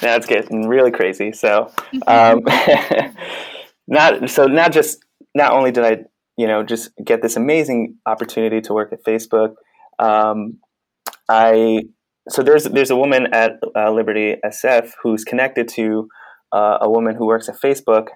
[0.00, 1.32] That's getting really crazy.
[1.32, 1.72] So,
[2.06, 2.42] um,
[3.86, 6.04] not so not just not only did I
[6.36, 9.54] you know just get this amazing opportunity to work at Facebook,
[9.98, 10.58] um,
[11.28, 11.82] I
[12.28, 16.08] so there's there's a woman at uh, Liberty SF who's connected to
[16.52, 18.08] uh, a woman who works at Facebook,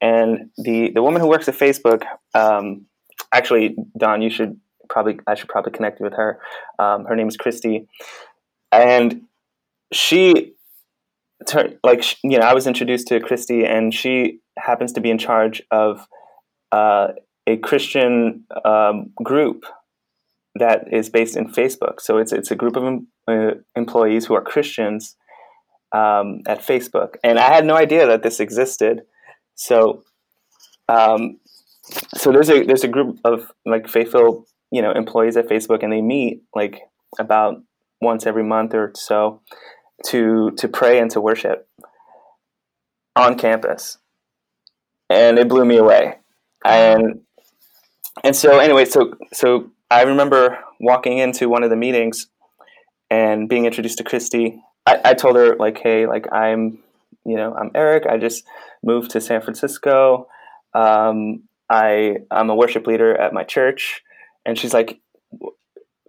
[0.00, 2.86] and the the woman who works at Facebook, um,
[3.32, 6.38] actually, Dawn, you should probably I should probably connect you with her.
[6.78, 7.88] Um, her name is Christy,
[8.70, 9.22] and
[9.92, 10.54] she,
[11.82, 15.62] like you know, I was introduced to Christy, and she happens to be in charge
[15.70, 16.06] of
[16.70, 17.08] uh,
[17.46, 19.64] a Christian um, group
[20.54, 22.00] that is based in Facebook.
[22.00, 22.84] So it's it's a group of
[23.28, 25.16] uh, employees who are Christians
[25.94, 29.02] um, at Facebook, and I had no idea that this existed.
[29.54, 30.02] So,
[30.88, 31.38] um,
[32.14, 35.92] so there's a there's a group of like faithful you know employees at Facebook, and
[35.92, 36.80] they meet like
[37.18, 37.62] about
[38.00, 39.40] once every month or so
[40.06, 41.68] to to pray and to worship
[43.16, 43.98] on campus,
[45.08, 46.18] and it blew me away.
[46.64, 47.20] And
[48.24, 52.28] and so anyway, so so I remember walking into one of the meetings
[53.10, 54.62] and being introduced to Christy.
[54.86, 56.78] I, I told her like, hey, like I'm
[57.24, 58.06] you know I'm Eric.
[58.06, 58.44] I just
[58.82, 60.28] moved to San Francisco.
[60.74, 64.02] Um, I I'm a worship leader at my church
[64.44, 65.00] and she's like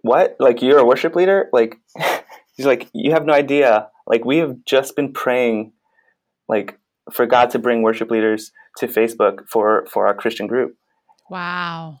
[0.02, 1.76] what like you're a worship leader like
[2.56, 5.72] she's like you have no idea like we have just been praying
[6.48, 6.78] like
[7.12, 10.76] for god to bring worship leaders to facebook for for our christian group
[11.30, 12.00] wow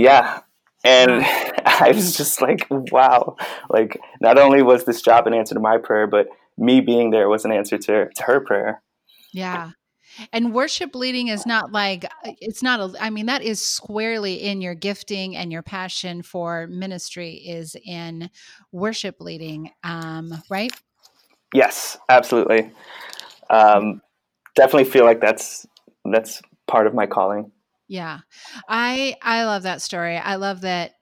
[0.00, 0.40] yeah.
[0.82, 1.10] And
[1.66, 3.36] I was just like, wow.
[3.68, 7.28] Like, not only was this job an answer to my prayer, but me being there
[7.28, 8.82] was an answer to, to her prayer.
[9.32, 9.70] Yeah.
[10.32, 14.34] And worship leading is not like, uh, it's not, a, I mean, that is squarely
[14.34, 18.30] in your gifting and your passion for ministry is in
[18.72, 20.72] worship leading, um, right?
[21.54, 22.72] Yes, absolutely.
[23.48, 24.00] Um,
[24.54, 25.66] definitely feel like that's,
[26.04, 27.52] that's part of my calling.
[27.88, 28.20] Yeah.
[28.68, 30.16] I I love that story.
[30.16, 30.92] I love that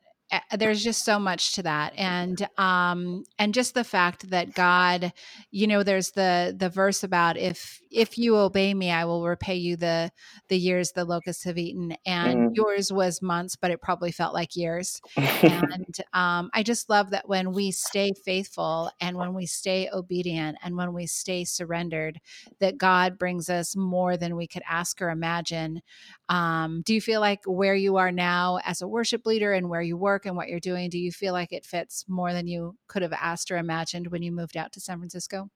[0.59, 5.13] there's just so much to that and um and just the fact that god
[5.51, 9.55] you know there's the the verse about if if you obey me i will repay
[9.55, 10.11] you the
[10.49, 12.57] the years the locusts have eaten and mm.
[12.57, 17.27] yours was months but it probably felt like years and um i just love that
[17.27, 22.21] when we stay faithful and when we stay obedient and when we stay surrendered
[22.61, 25.81] that god brings us more than we could ask or imagine
[26.29, 29.81] um do you feel like where you are now as a worship leader and where
[29.81, 32.49] you work work and what you're doing, do you feel like it fits more than
[32.49, 35.49] you could have asked or imagined when you moved out to San Francisco?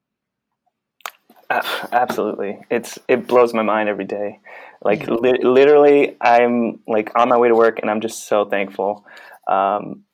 [1.50, 2.60] Uh, absolutely.
[2.70, 4.38] It's it blows my mind every day.
[4.80, 9.04] Like li- literally I'm like on my way to work and I'm just so thankful
[9.48, 10.04] um,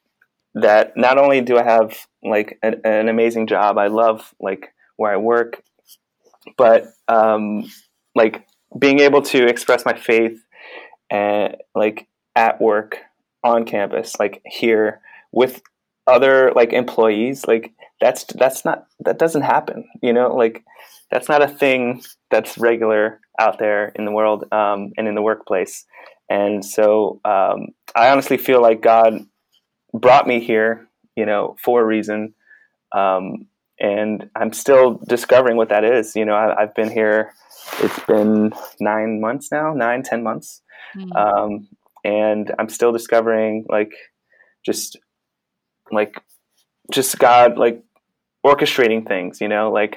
[0.54, 5.12] that not only do I have like an, an, amazing job, I love like where
[5.12, 5.62] I work,
[6.56, 7.70] but um,
[8.14, 8.46] like
[8.78, 10.42] being able to express my faith
[11.10, 12.98] and like at work
[13.48, 15.00] on campus, like here
[15.32, 15.62] with
[16.06, 19.88] other like employees, like that's that's not that doesn't happen.
[20.02, 20.64] You know, like
[21.10, 25.22] that's not a thing that's regular out there in the world um, and in the
[25.22, 25.84] workplace.
[26.28, 29.24] And so um, I honestly feel like God
[29.94, 32.34] brought me here, you know, for a reason.
[32.94, 33.46] Um,
[33.80, 36.16] and I'm still discovering what that is.
[36.16, 37.32] You know, I, have been here.
[37.80, 40.62] It's been nine months now, nine, ten months.
[40.96, 41.12] Mm-hmm.
[41.12, 41.68] Um,
[42.08, 43.92] and I'm still discovering like
[44.64, 44.96] just
[45.92, 46.22] like
[46.90, 47.82] just God like
[48.46, 49.96] orchestrating things, you know, like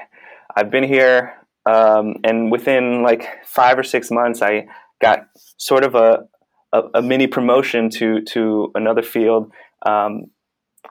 [0.54, 1.34] I've been here
[1.66, 4.68] um, and within like five or six months I
[5.02, 6.28] got sort of a,
[6.74, 9.52] a, a mini promotion to to another field
[9.86, 10.26] um,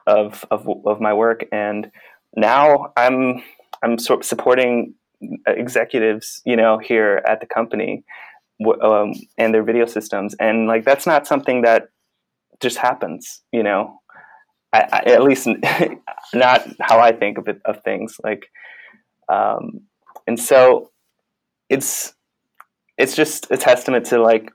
[0.07, 1.45] of, of of my work.
[1.51, 1.91] And
[2.35, 3.43] now I'm
[3.83, 4.95] I'm sort of supporting
[5.45, 8.03] executives, you know, here at the company
[8.81, 11.89] um, and their video systems, and like that's not something that
[12.59, 13.99] just happens, you know.
[14.73, 15.47] I, I, at least
[16.33, 18.47] not how I think of it of things like,
[19.27, 19.81] um,
[20.27, 20.91] and so
[21.69, 22.13] it's
[22.97, 24.51] it's just a testament to like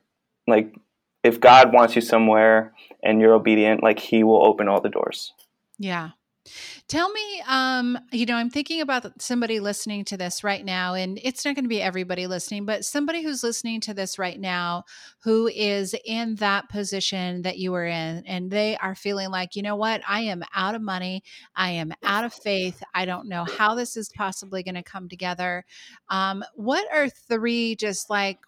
[0.46, 0.74] like
[1.22, 5.32] if God wants you somewhere and you're obedient, like He will open all the doors.
[5.78, 6.10] Yeah,
[6.88, 11.18] Tell me, um, you know, I'm thinking about somebody listening to this right now, and
[11.22, 14.84] it's not going to be everybody listening, but somebody who's listening to this right now
[15.20, 19.62] who is in that position that you were in, and they are feeling like, you
[19.62, 21.22] know what, I am out of money,
[21.54, 25.08] I am out of faith, I don't know how this is possibly going to come
[25.08, 25.64] together.
[26.08, 28.38] Um, what are three just like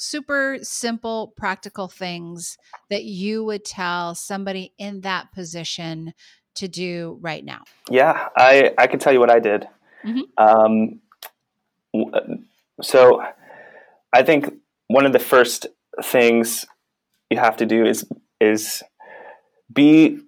[0.00, 2.56] super simple, practical things
[2.88, 6.14] that you would tell somebody in that position
[6.56, 7.62] to do right now?
[7.88, 9.66] Yeah, I, I can tell you what I did.
[10.04, 10.20] Mm-hmm.
[10.38, 11.00] Um,
[12.82, 13.22] so
[14.12, 14.52] I think
[14.88, 15.66] one of the first
[16.02, 16.66] things
[17.30, 18.04] you have to do is
[18.40, 18.82] is
[19.72, 20.18] be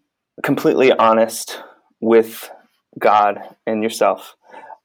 [0.42, 1.60] completely honest
[2.00, 2.50] with
[2.98, 4.36] God and yourself.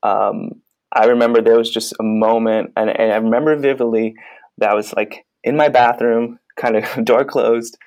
[0.04, 4.16] Um, I remember there was just a moment, and, and, I remember vividly
[4.58, 7.78] that I was like in my bathroom, kind of door closed,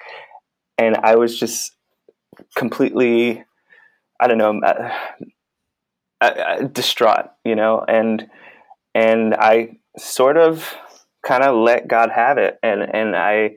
[0.79, 1.75] and I was just
[2.57, 3.45] completely,
[4.21, 4.93] I don't know, uh,
[6.21, 8.29] uh, uh, distraught, you know, and
[8.95, 10.75] and I sort of
[11.25, 13.57] kind of let God have it, and and I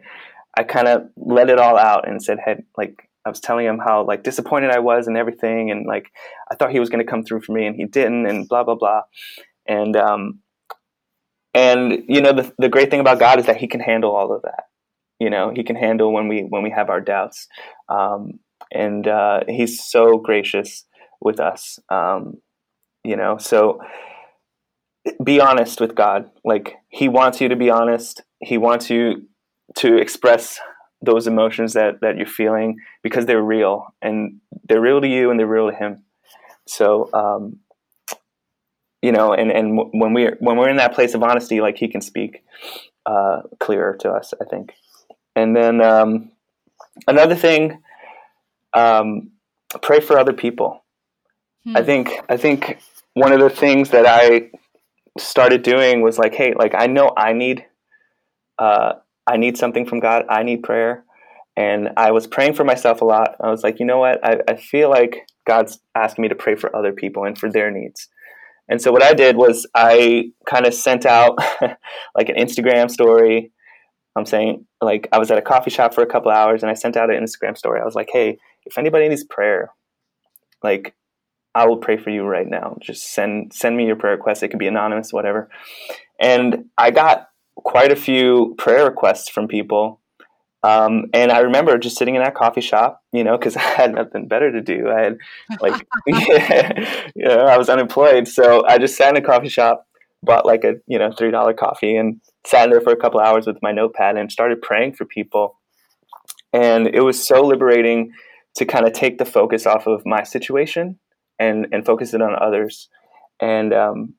[0.57, 3.79] I kind of let it all out and said, hey, like I was telling him
[3.79, 6.07] how like disappointed I was and everything, and like
[6.51, 8.63] I thought he was going to come through for me, and he didn't, and blah
[8.63, 9.01] blah blah,
[9.67, 10.39] and um,
[11.53, 14.33] and you know the the great thing about God is that He can handle all
[14.33, 14.65] of that.
[15.19, 17.47] You know, He can handle when we when we have our doubts,
[17.89, 18.39] um,
[18.73, 20.85] and uh, he's so gracious
[21.21, 21.79] with us.
[21.89, 22.37] Um,
[23.03, 23.79] you know, so
[25.23, 26.29] be honest with God.
[26.43, 28.21] Like He wants you to be honest.
[28.39, 29.27] He wants you
[29.77, 30.59] to express
[31.01, 35.39] those emotions that that you're feeling because they're real and they're real to you and
[35.39, 36.03] they're real to Him.
[36.67, 37.09] So.
[37.13, 37.59] Um,
[39.01, 41.89] you know, and, and when we're when we're in that place of honesty, like he
[41.89, 42.41] can speak
[43.05, 44.71] uh, clearer to us, I think.
[45.35, 46.31] And then um,
[47.05, 47.81] another thing
[48.73, 49.31] um,
[49.81, 50.83] pray for other people.
[51.65, 51.77] Hmm.
[51.77, 52.79] I think I think
[53.13, 54.51] one of the things that I
[55.17, 57.65] started doing was like, hey, like I know I need
[58.59, 58.93] uh,
[59.27, 60.25] I need something from God.
[60.29, 61.03] I need prayer,
[61.55, 63.35] and I was praying for myself a lot.
[63.41, 64.25] I was like, you know what?
[64.25, 67.71] I, I feel like God's asking me to pray for other people and for their
[67.71, 68.09] needs.
[68.69, 71.37] And so what I did was I kind of sent out
[72.15, 73.51] like an Instagram story.
[74.15, 76.75] I'm saying like I was at a coffee shop for a couple hours and I
[76.75, 77.81] sent out an Instagram story.
[77.81, 79.71] I was like, hey, if anybody needs prayer,
[80.61, 80.95] like
[81.55, 82.77] I will pray for you right now.
[82.81, 84.43] Just send send me your prayer request.
[84.43, 85.49] It could be anonymous, whatever.
[86.19, 89.99] And I got quite a few prayer requests from people
[90.63, 93.93] um, and I remember just sitting in that coffee shop, you know, because I had
[93.93, 94.89] nothing better to do.
[94.89, 95.17] I had
[95.59, 95.85] like,
[97.15, 99.85] you know, I was unemployed, so I just sat in a coffee shop,
[100.23, 103.45] bought like a you know three dollar coffee, and sat there for a couple hours
[103.45, 105.59] with my notepad and started praying for people.
[106.53, 108.13] And it was so liberating
[108.55, 110.99] to kind of take the focus off of my situation
[111.39, 112.89] and and focus it on others.
[113.39, 114.13] And um,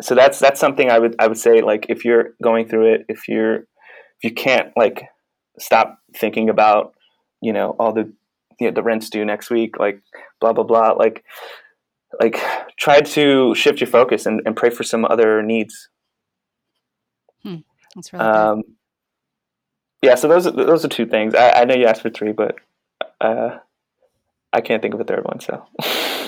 [0.00, 3.06] so that's that's something I would I would say like if you're going through it,
[3.08, 5.04] if you're if you can't like
[5.58, 6.94] stop thinking about
[7.40, 8.12] you know all the
[8.58, 10.00] you know, the rent's due next week like
[10.40, 11.24] blah blah blah like
[12.20, 12.40] like
[12.78, 15.88] try to shift your focus and, and pray for some other needs
[17.42, 17.56] hmm.
[17.94, 18.62] that's really um,
[20.02, 22.32] yeah so those are, those are two things I, I know you asked for three
[22.32, 22.56] but
[23.20, 23.58] uh,
[24.52, 25.64] i can't think of a third one so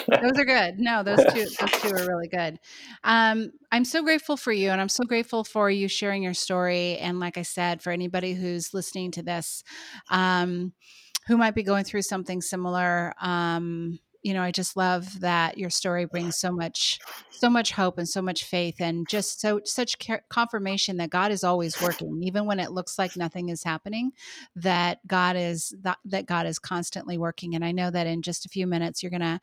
[0.09, 0.79] those are good.
[0.79, 2.59] No, those two, those two are really good.
[3.05, 6.99] Um, I'm so grateful for you, and I'm so grateful for you sharing your story.
[6.99, 9.63] And like I said, for anybody who's listening to this,
[10.11, 10.73] um,
[11.27, 15.71] who might be going through something similar, um, you know, I just love that your
[15.71, 17.01] story brings so much,
[17.31, 19.97] so much hope and so much faith, and just so such
[20.29, 24.13] confirmation that God is always working, even when it looks like nothing is happening.
[24.55, 28.47] That God is that, that God is constantly working, and I know that in just
[28.47, 29.41] a few minutes you're gonna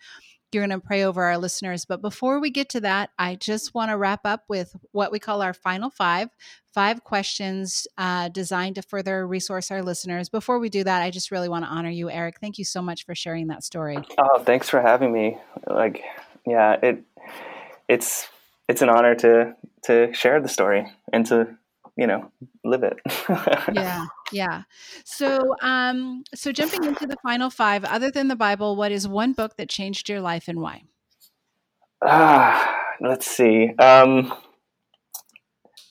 [0.52, 1.86] you're going to pray over our listeners.
[1.86, 5.20] But before we get to that, I just want to wrap up with what we
[5.20, 6.30] call our final five
[6.74, 10.30] five questions uh, designed to further resource our listeners.
[10.30, 12.40] Before we do that, I just really want to honor you, Eric.
[12.40, 13.98] Thank you so much for sharing that story.
[14.18, 15.38] Oh, thanks for having me.
[15.68, 16.04] Like,
[16.46, 17.04] yeah, it
[17.88, 18.28] it's
[18.68, 21.58] it's an honor to to share the story and to
[22.00, 22.32] you know
[22.64, 22.98] live it.
[23.74, 24.64] Yeah yeah.
[25.04, 29.34] So um so jumping into the final five other than the bible what is one
[29.34, 30.84] book that changed your life and why?
[32.06, 33.72] Ah let's see.
[33.78, 34.34] Um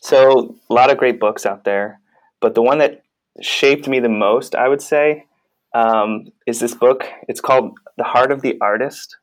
[0.01, 2.01] so a lot of great books out there
[2.41, 3.03] but the one that
[3.41, 5.27] shaped me the most i would say
[5.75, 7.05] um, is this book.
[7.29, 9.17] It's called the heart of the artist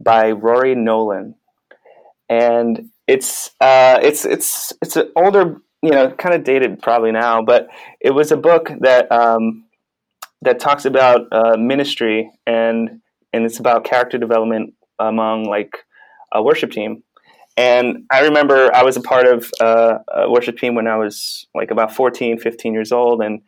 [0.00, 1.34] by Rory Noland.
[2.28, 7.42] And it's uh, it's it's it's an older you know, kind of dated probably now,
[7.42, 7.68] but
[8.00, 9.64] it was a book that um,
[10.40, 13.00] that talks about uh, ministry and
[13.32, 15.76] and it's about character development among like
[16.32, 17.02] a worship team.
[17.56, 21.46] And I remember I was a part of uh, a worship team when I was
[21.54, 23.22] like about 14, 15 years old.
[23.22, 23.42] And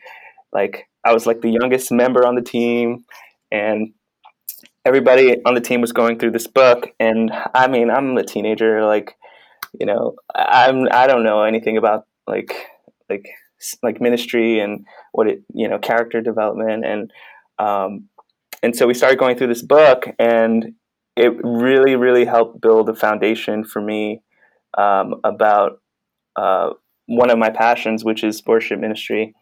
[0.53, 3.05] like I was like the youngest member on the team.
[3.51, 3.93] And
[4.85, 6.89] everybody on the team was going through this book.
[7.01, 8.85] And I mean, I'm a teenager.
[8.85, 9.15] Like,
[9.79, 12.55] you know, I'm, I don't know anything about like
[13.09, 13.29] like
[13.83, 17.11] like ministry and what it you know character development and
[17.59, 18.09] um,
[18.63, 20.73] and so we started going through this book and
[21.17, 24.23] it really really helped build a foundation for me
[24.77, 25.81] um, about
[26.37, 26.71] uh,
[27.07, 29.35] one of my passions which is worship ministry.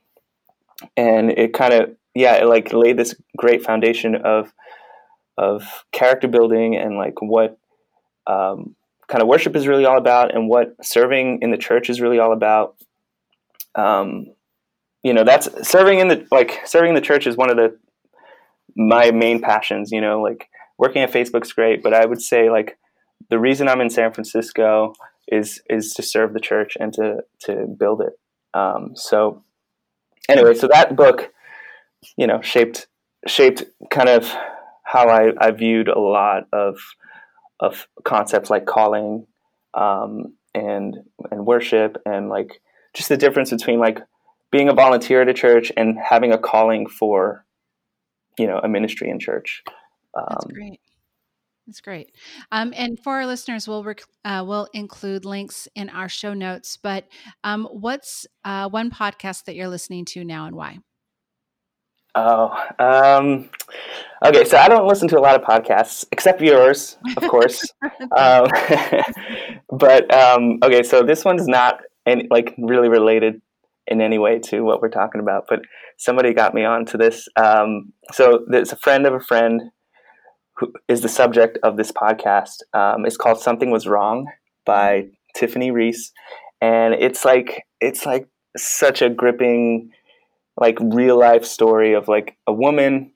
[0.97, 4.53] And it kind of yeah it like laid this great foundation of
[5.37, 7.59] of character building and like what
[8.27, 8.77] um,
[9.15, 12.19] kind of worship is really all about and what serving in the church is really
[12.19, 12.75] all about.
[13.77, 14.35] Um,
[15.05, 17.79] you know, that's serving in the like serving in the church is one of the
[18.77, 19.93] my main passions.
[19.93, 20.49] You know, like
[20.79, 22.77] working at Facebook's great, but I would say like
[23.31, 24.95] the reason I'm in San Francisco
[25.29, 28.19] is is to serve the church and to to build it.
[28.53, 29.45] Um, so
[30.29, 31.33] anyway, so that book,
[32.17, 32.89] you know, shaped
[33.29, 33.63] shaped
[33.93, 34.35] kind of
[34.83, 36.79] how I, I viewed a lot of
[37.61, 39.27] of concepts like calling
[39.75, 40.97] um, and
[41.31, 42.61] and worship and like
[42.95, 44.01] just the difference between like
[44.51, 47.45] being a volunteer at a church and having a calling for
[48.39, 49.63] you know a ministry in church.
[50.17, 50.81] Um, That's great.
[51.67, 52.15] That's great.
[52.53, 56.77] Um, and for our listeners, we'll rec- uh, we'll include links in our show notes.
[56.77, 57.09] But
[57.43, 60.79] um, what's uh, one podcast that you're listening to now, and why?
[62.15, 63.51] Oh, um,
[64.25, 64.45] okay.
[64.45, 67.73] So I don't listen to a lot of podcasts except yours, of course.
[68.17, 68.47] um,
[69.71, 73.41] but um, okay, so this one's not any, like really related
[73.87, 75.47] in any way to what we're talking about.
[75.49, 75.63] But
[75.99, 77.29] somebody got me onto this.
[77.37, 79.61] Um, so there's a friend of a friend
[80.57, 82.63] who is the subject of this podcast.
[82.73, 84.27] Um, it's called "Something Was Wrong"
[84.65, 86.13] by Tiffany Reece,
[86.61, 89.91] and it's like it's like such a gripping
[90.57, 93.13] like real life story of like a woman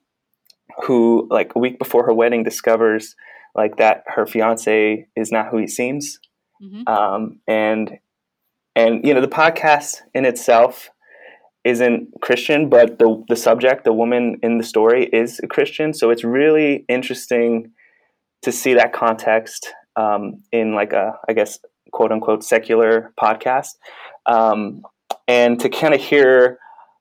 [0.83, 3.15] who like a week before her wedding discovers
[3.55, 6.19] like that her fiance is not who he seems.
[6.61, 6.87] Mm-hmm.
[6.87, 7.99] um, and
[8.75, 10.89] and you know the podcast in itself
[11.63, 15.93] isn't christian but the the subject the woman in the story is a christian.
[15.93, 17.71] So it's really interesting
[18.41, 21.59] to see that context um, in like a i guess
[21.91, 23.75] quote unquote secular podcast.
[24.25, 24.83] Um,
[25.27, 26.59] and to kind of hear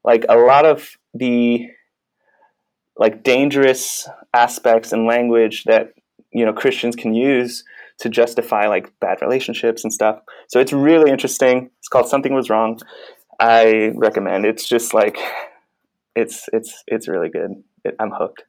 [0.09, 1.67] like a lot of the
[2.97, 5.93] like dangerous aspects and language that
[6.33, 7.63] you know Christians can use
[7.99, 10.21] to justify like bad relationships and stuff.
[10.49, 11.71] So it's really interesting.
[11.79, 12.81] It's called Something Was Wrong.
[13.39, 14.47] I recommend.
[14.47, 15.19] It's just like
[16.17, 17.63] it's it's it's really good.
[17.85, 18.45] It, I'm hooked.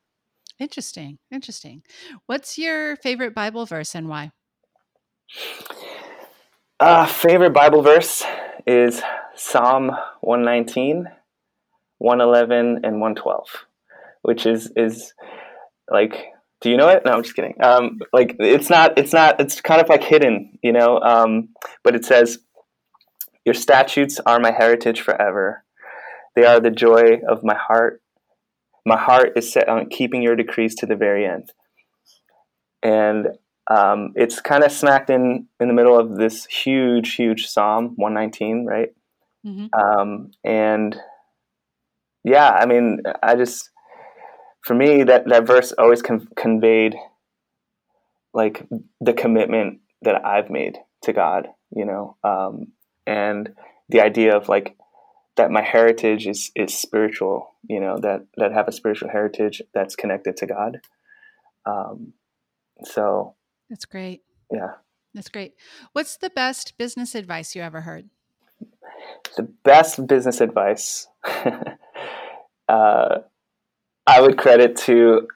[0.59, 1.19] Interesting.
[1.29, 1.83] Interesting.
[2.25, 4.31] What's your favorite Bible verse and why?
[6.79, 8.23] Uh, favorite Bible verse
[8.65, 9.01] is
[9.35, 9.91] Psalm
[10.21, 11.07] 119,
[11.99, 13.47] 111, and 112,
[14.23, 15.13] which is is
[15.89, 17.03] like do you know it?
[17.05, 17.55] No, I'm just kidding.
[17.61, 20.99] Um, like it's not, it's not, it's kind of like hidden, you know.
[20.99, 21.49] Um,
[21.83, 22.39] but it says,
[23.45, 25.63] "Your statutes are my heritage forever;
[26.35, 28.01] they are the joy of my heart.
[28.85, 31.51] My heart is set on keeping your decrees to the very end."
[32.83, 33.27] And
[33.69, 38.65] um, it's kind of smacked in in the middle of this huge, huge Psalm 119,
[38.65, 38.89] right?
[39.45, 39.67] Mm-hmm.
[39.79, 40.99] Um, and
[42.29, 43.71] yeah, I mean, I just
[44.61, 46.95] for me that that verse always con- conveyed
[48.33, 48.67] like
[49.01, 52.67] the commitment that I've made to God, you know, um,
[53.07, 53.49] and
[53.89, 54.77] the idea of like
[55.37, 59.95] that my heritage is is spiritual, you know, that that have a spiritual heritage that's
[59.95, 60.81] connected to God.
[61.65, 62.13] Um,
[62.83, 63.35] so
[63.71, 64.21] that's great.
[64.51, 64.73] Yeah,
[65.15, 65.55] that's great.
[65.93, 68.09] What's the best business advice you ever heard?
[69.35, 71.07] The best business advice.
[72.69, 73.19] uh,
[74.05, 75.27] I would credit to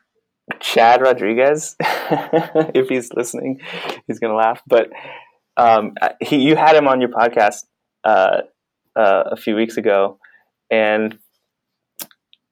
[0.59, 1.75] Chad Rodriguez.
[1.79, 3.61] if he's listening,
[4.07, 4.61] he's gonna laugh.
[4.67, 4.89] But
[5.57, 7.65] um, he, you had him on your podcast
[8.03, 8.41] uh,
[8.95, 10.19] uh, a few weeks ago,
[10.69, 11.17] and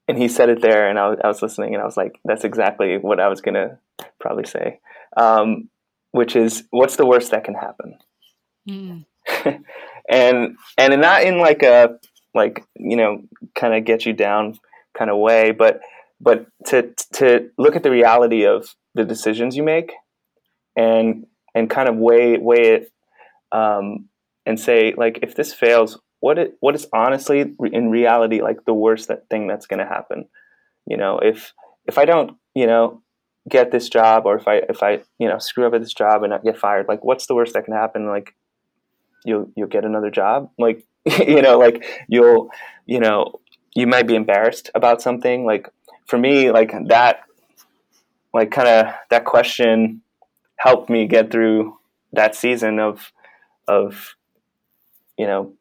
[0.08, 2.20] and he said it there, and I was, I was listening, and I was like,
[2.26, 3.80] that's exactly what I was gonna
[4.20, 4.80] probably say,
[5.16, 5.70] um,
[6.12, 7.98] which is, what's the worst that can happen?
[8.68, 9.06] Mm.
[10.10, 12.00] and and not in like a
[12.34, 13.24] like you know
[13.56, 14.58] kind of get you down
[14.98, 15.82] kind of way, but
[16.20, 19.94] but to to look at the reality of the decisions you make
[20.76, 21.26] and
[21.56, 22.92] and kind of weigh weigh it
[23.52, 24.08] um,
[24.46, 28.74] and say like if this fails what it what is honestly in reality like the
[28.74, 30.26] worst that thing that's going to happen?
[30.86, 31.54] You know if
[31.88, 33.02] if i don't you know
[33.50, 36.22] get this job or if i if i you know screw up at this job
[36.22, 38.08] and not get fired like what's the worst that can happen?
[38.08, 38.36] Like
[39.26, 40.52] you'll you'll get another job?
[40.58, 40.86] Like
[41.20, 42.50] you know like you'll
[42.86, 43.41] you know
[43.76, 45.69] you might be embarrassed about something like
[46.05, 47.22] for me, like that,
[48.34, 50.01] like kind of that question
[50.57, 51.78] helped me get through
[52.13, 53.11] that season of,
[53.67, 54.15] of,
[55.17, 55.53] you know,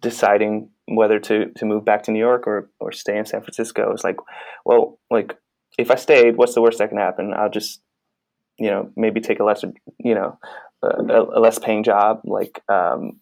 [0.00, 3.92] deciding whether to, to move back to New York or, or stay in San Francisco.
[3.92, 4.16] It's like,
[4.64, 5.36] well, like
[5.78, 7.32] if I stayed, what's the worst that can happen?
[7.34, 7.80] I'll just,
[8.58, 10.38] you know, maybe take a lesser, you know,
[10.82, 12.22] a, a less paying job.
[12.24, 13.20] Like, um,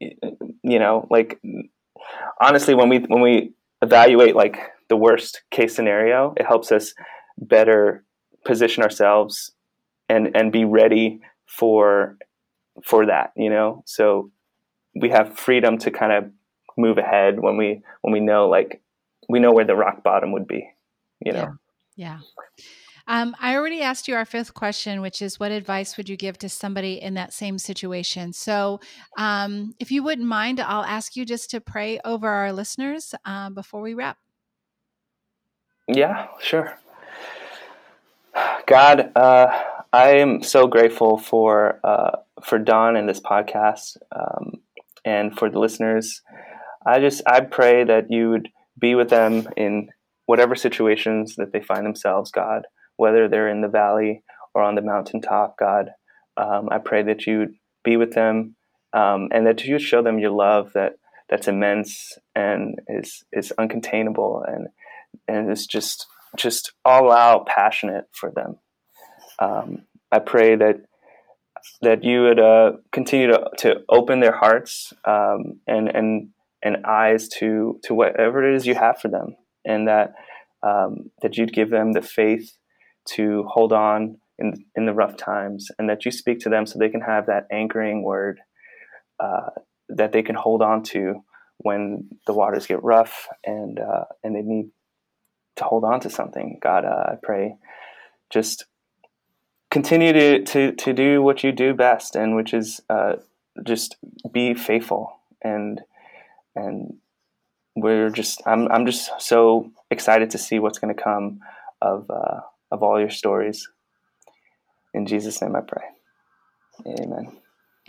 [0.00, 1.40] you know, like
[2.40, 4.58] honestly, when we, when we evaluate like
[4.90, 6.34] the worst case scenario.
[6.36, 6.92] It helps us
[7.38, 8.04] better
[8.44, 9.52] position ourselves
[10.10, 12.18] and and be ready for
[12.84, 13.82] for that, you know.
[13.86, 14.30] So
[15.00, 16.30] we have freedom to kind of
[16.76, 18.82] move ahead when we when we know like
[19.28, 20.68] we know where the rock bottom would be,
[21.24, 21.56] you know.
[21.96, 22.18] Yeah.
[22.18, 22.64] yeah.
[23.10, 26.38] Um, I already asked you our fifth question, which is what advice would you give
[26.38, 28.32] to somebody in that same situation?
[28.32, 28.78] So,
[29.18, 33.50] um, if you wouldn't mind, I'll ask you just to pray over our listeners uh,
[33.50, 34.16] before we wrap.
[35.88, 36.78] Yeah, sure.
[38.68, 39.60] God, uh,
[39.92, 42.12] I am so grateful for uh,
[42.44, 44.60] for Dawn and this podcast, um,
[45.04, 46.22] and for the listeners.
[46.86, 49.88] I just I pray that you would be with them in
[50.26, 52.66] whatever situations that they find themselves, God,
[53.00, 54.22] whether they're in the valley
[54.54, 55.90] or on the mountaintop, God.
[56.36, 58.56] Um, I pray that you be with them
[58.92, 60.92] um, and that you show them your love that
[61.30, 64.68] that's immense and is is uncontainable and
[65.26, 68.58] and is just just all out passionate for them.
[69.38, 70.82] Um, I pray that
[71.80, 76.28] that you would uh, continue to, to open their hearts um, and and
[76.62, 80.12] and eyes to to whatever it is you have for them, and that
[80.62, 82.58] um, that you'd give them the faith
[83.06, 86.78] to hold on in in the rough times, and that you speak to them so
[86.78, 88.40] they can have that anchoring word
[89.18, 89.50] uh,
[89.88, 91.24] that they can hold on to
[91.58, 94.70] when the waters get rough and uh, and they need
[95.56, 96.58] to hold on to something.
[96.62, 97.56] God, uh, I pray,
[98.30, 98.64] just
[99.70, 103.16] continue to, to to do what you do best, and which is uh,
[103.64, 103.96] just
[104.32, 105.80] be faithful and
[106.54, 106.94] and
[107.76, 111.40] we're just I'm I'm just so excited to see what's going to come
[111.80, 112.40] of uh,
[112.70, 113.68] of all your stories.
[114.94, 115.84] In Jesus' name, I pray.
[116.86, 117.36] Amen.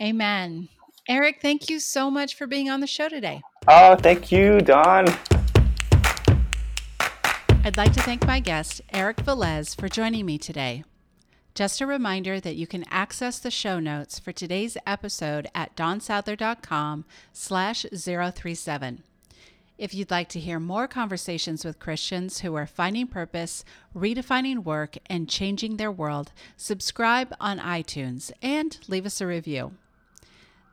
[0.00, 0.68] Amen.
[1.08, 3.42] Eric, thank you so much for being on the show today.
[3.68, 5.06] Oh, thank you, Dawn.
[7.64, 10.84] I'd like to thank my guest, Eric Velez, for joining me today.
[11.54, 17.04] Just a reminder that you can access the show notes for today's episode at dawnsadler.com
[17.32, 19.02] slash 037.
[19.82, 24.96] If you'd like to hear more conversations with Christians who are finding purpose, redefining work,
[25.06, 29.72] and changing their world, subscribe on iTunes and leave us a review.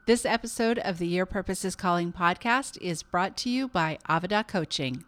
[0.05, 4.47] This episode of the Your Purpose is Calling podcast is brought to you by Avada
[4.47, 5.03] Coaching.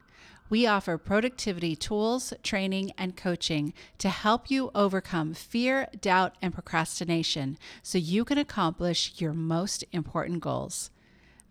[0.50, 7.56] We offer productivity tools, training, and coaching to help you overcome fear, doubt, and procrastination
[7.84, 10.90] so you can accomplish your most important goals.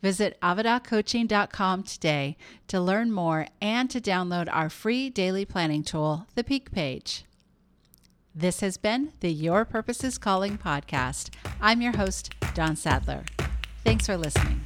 [0.02, 2.36] Visit avadacoaching.com today
[2.68, 7.24] to learn more and to download our free daily planning tool, the Peak Page.
[8.34, 11.30] This has been the Your Purpose is Calling podcast.
[11.60, 13.24] I'm your host, Dawn Sadler.
[13.84, 14.64] Thanks for listening.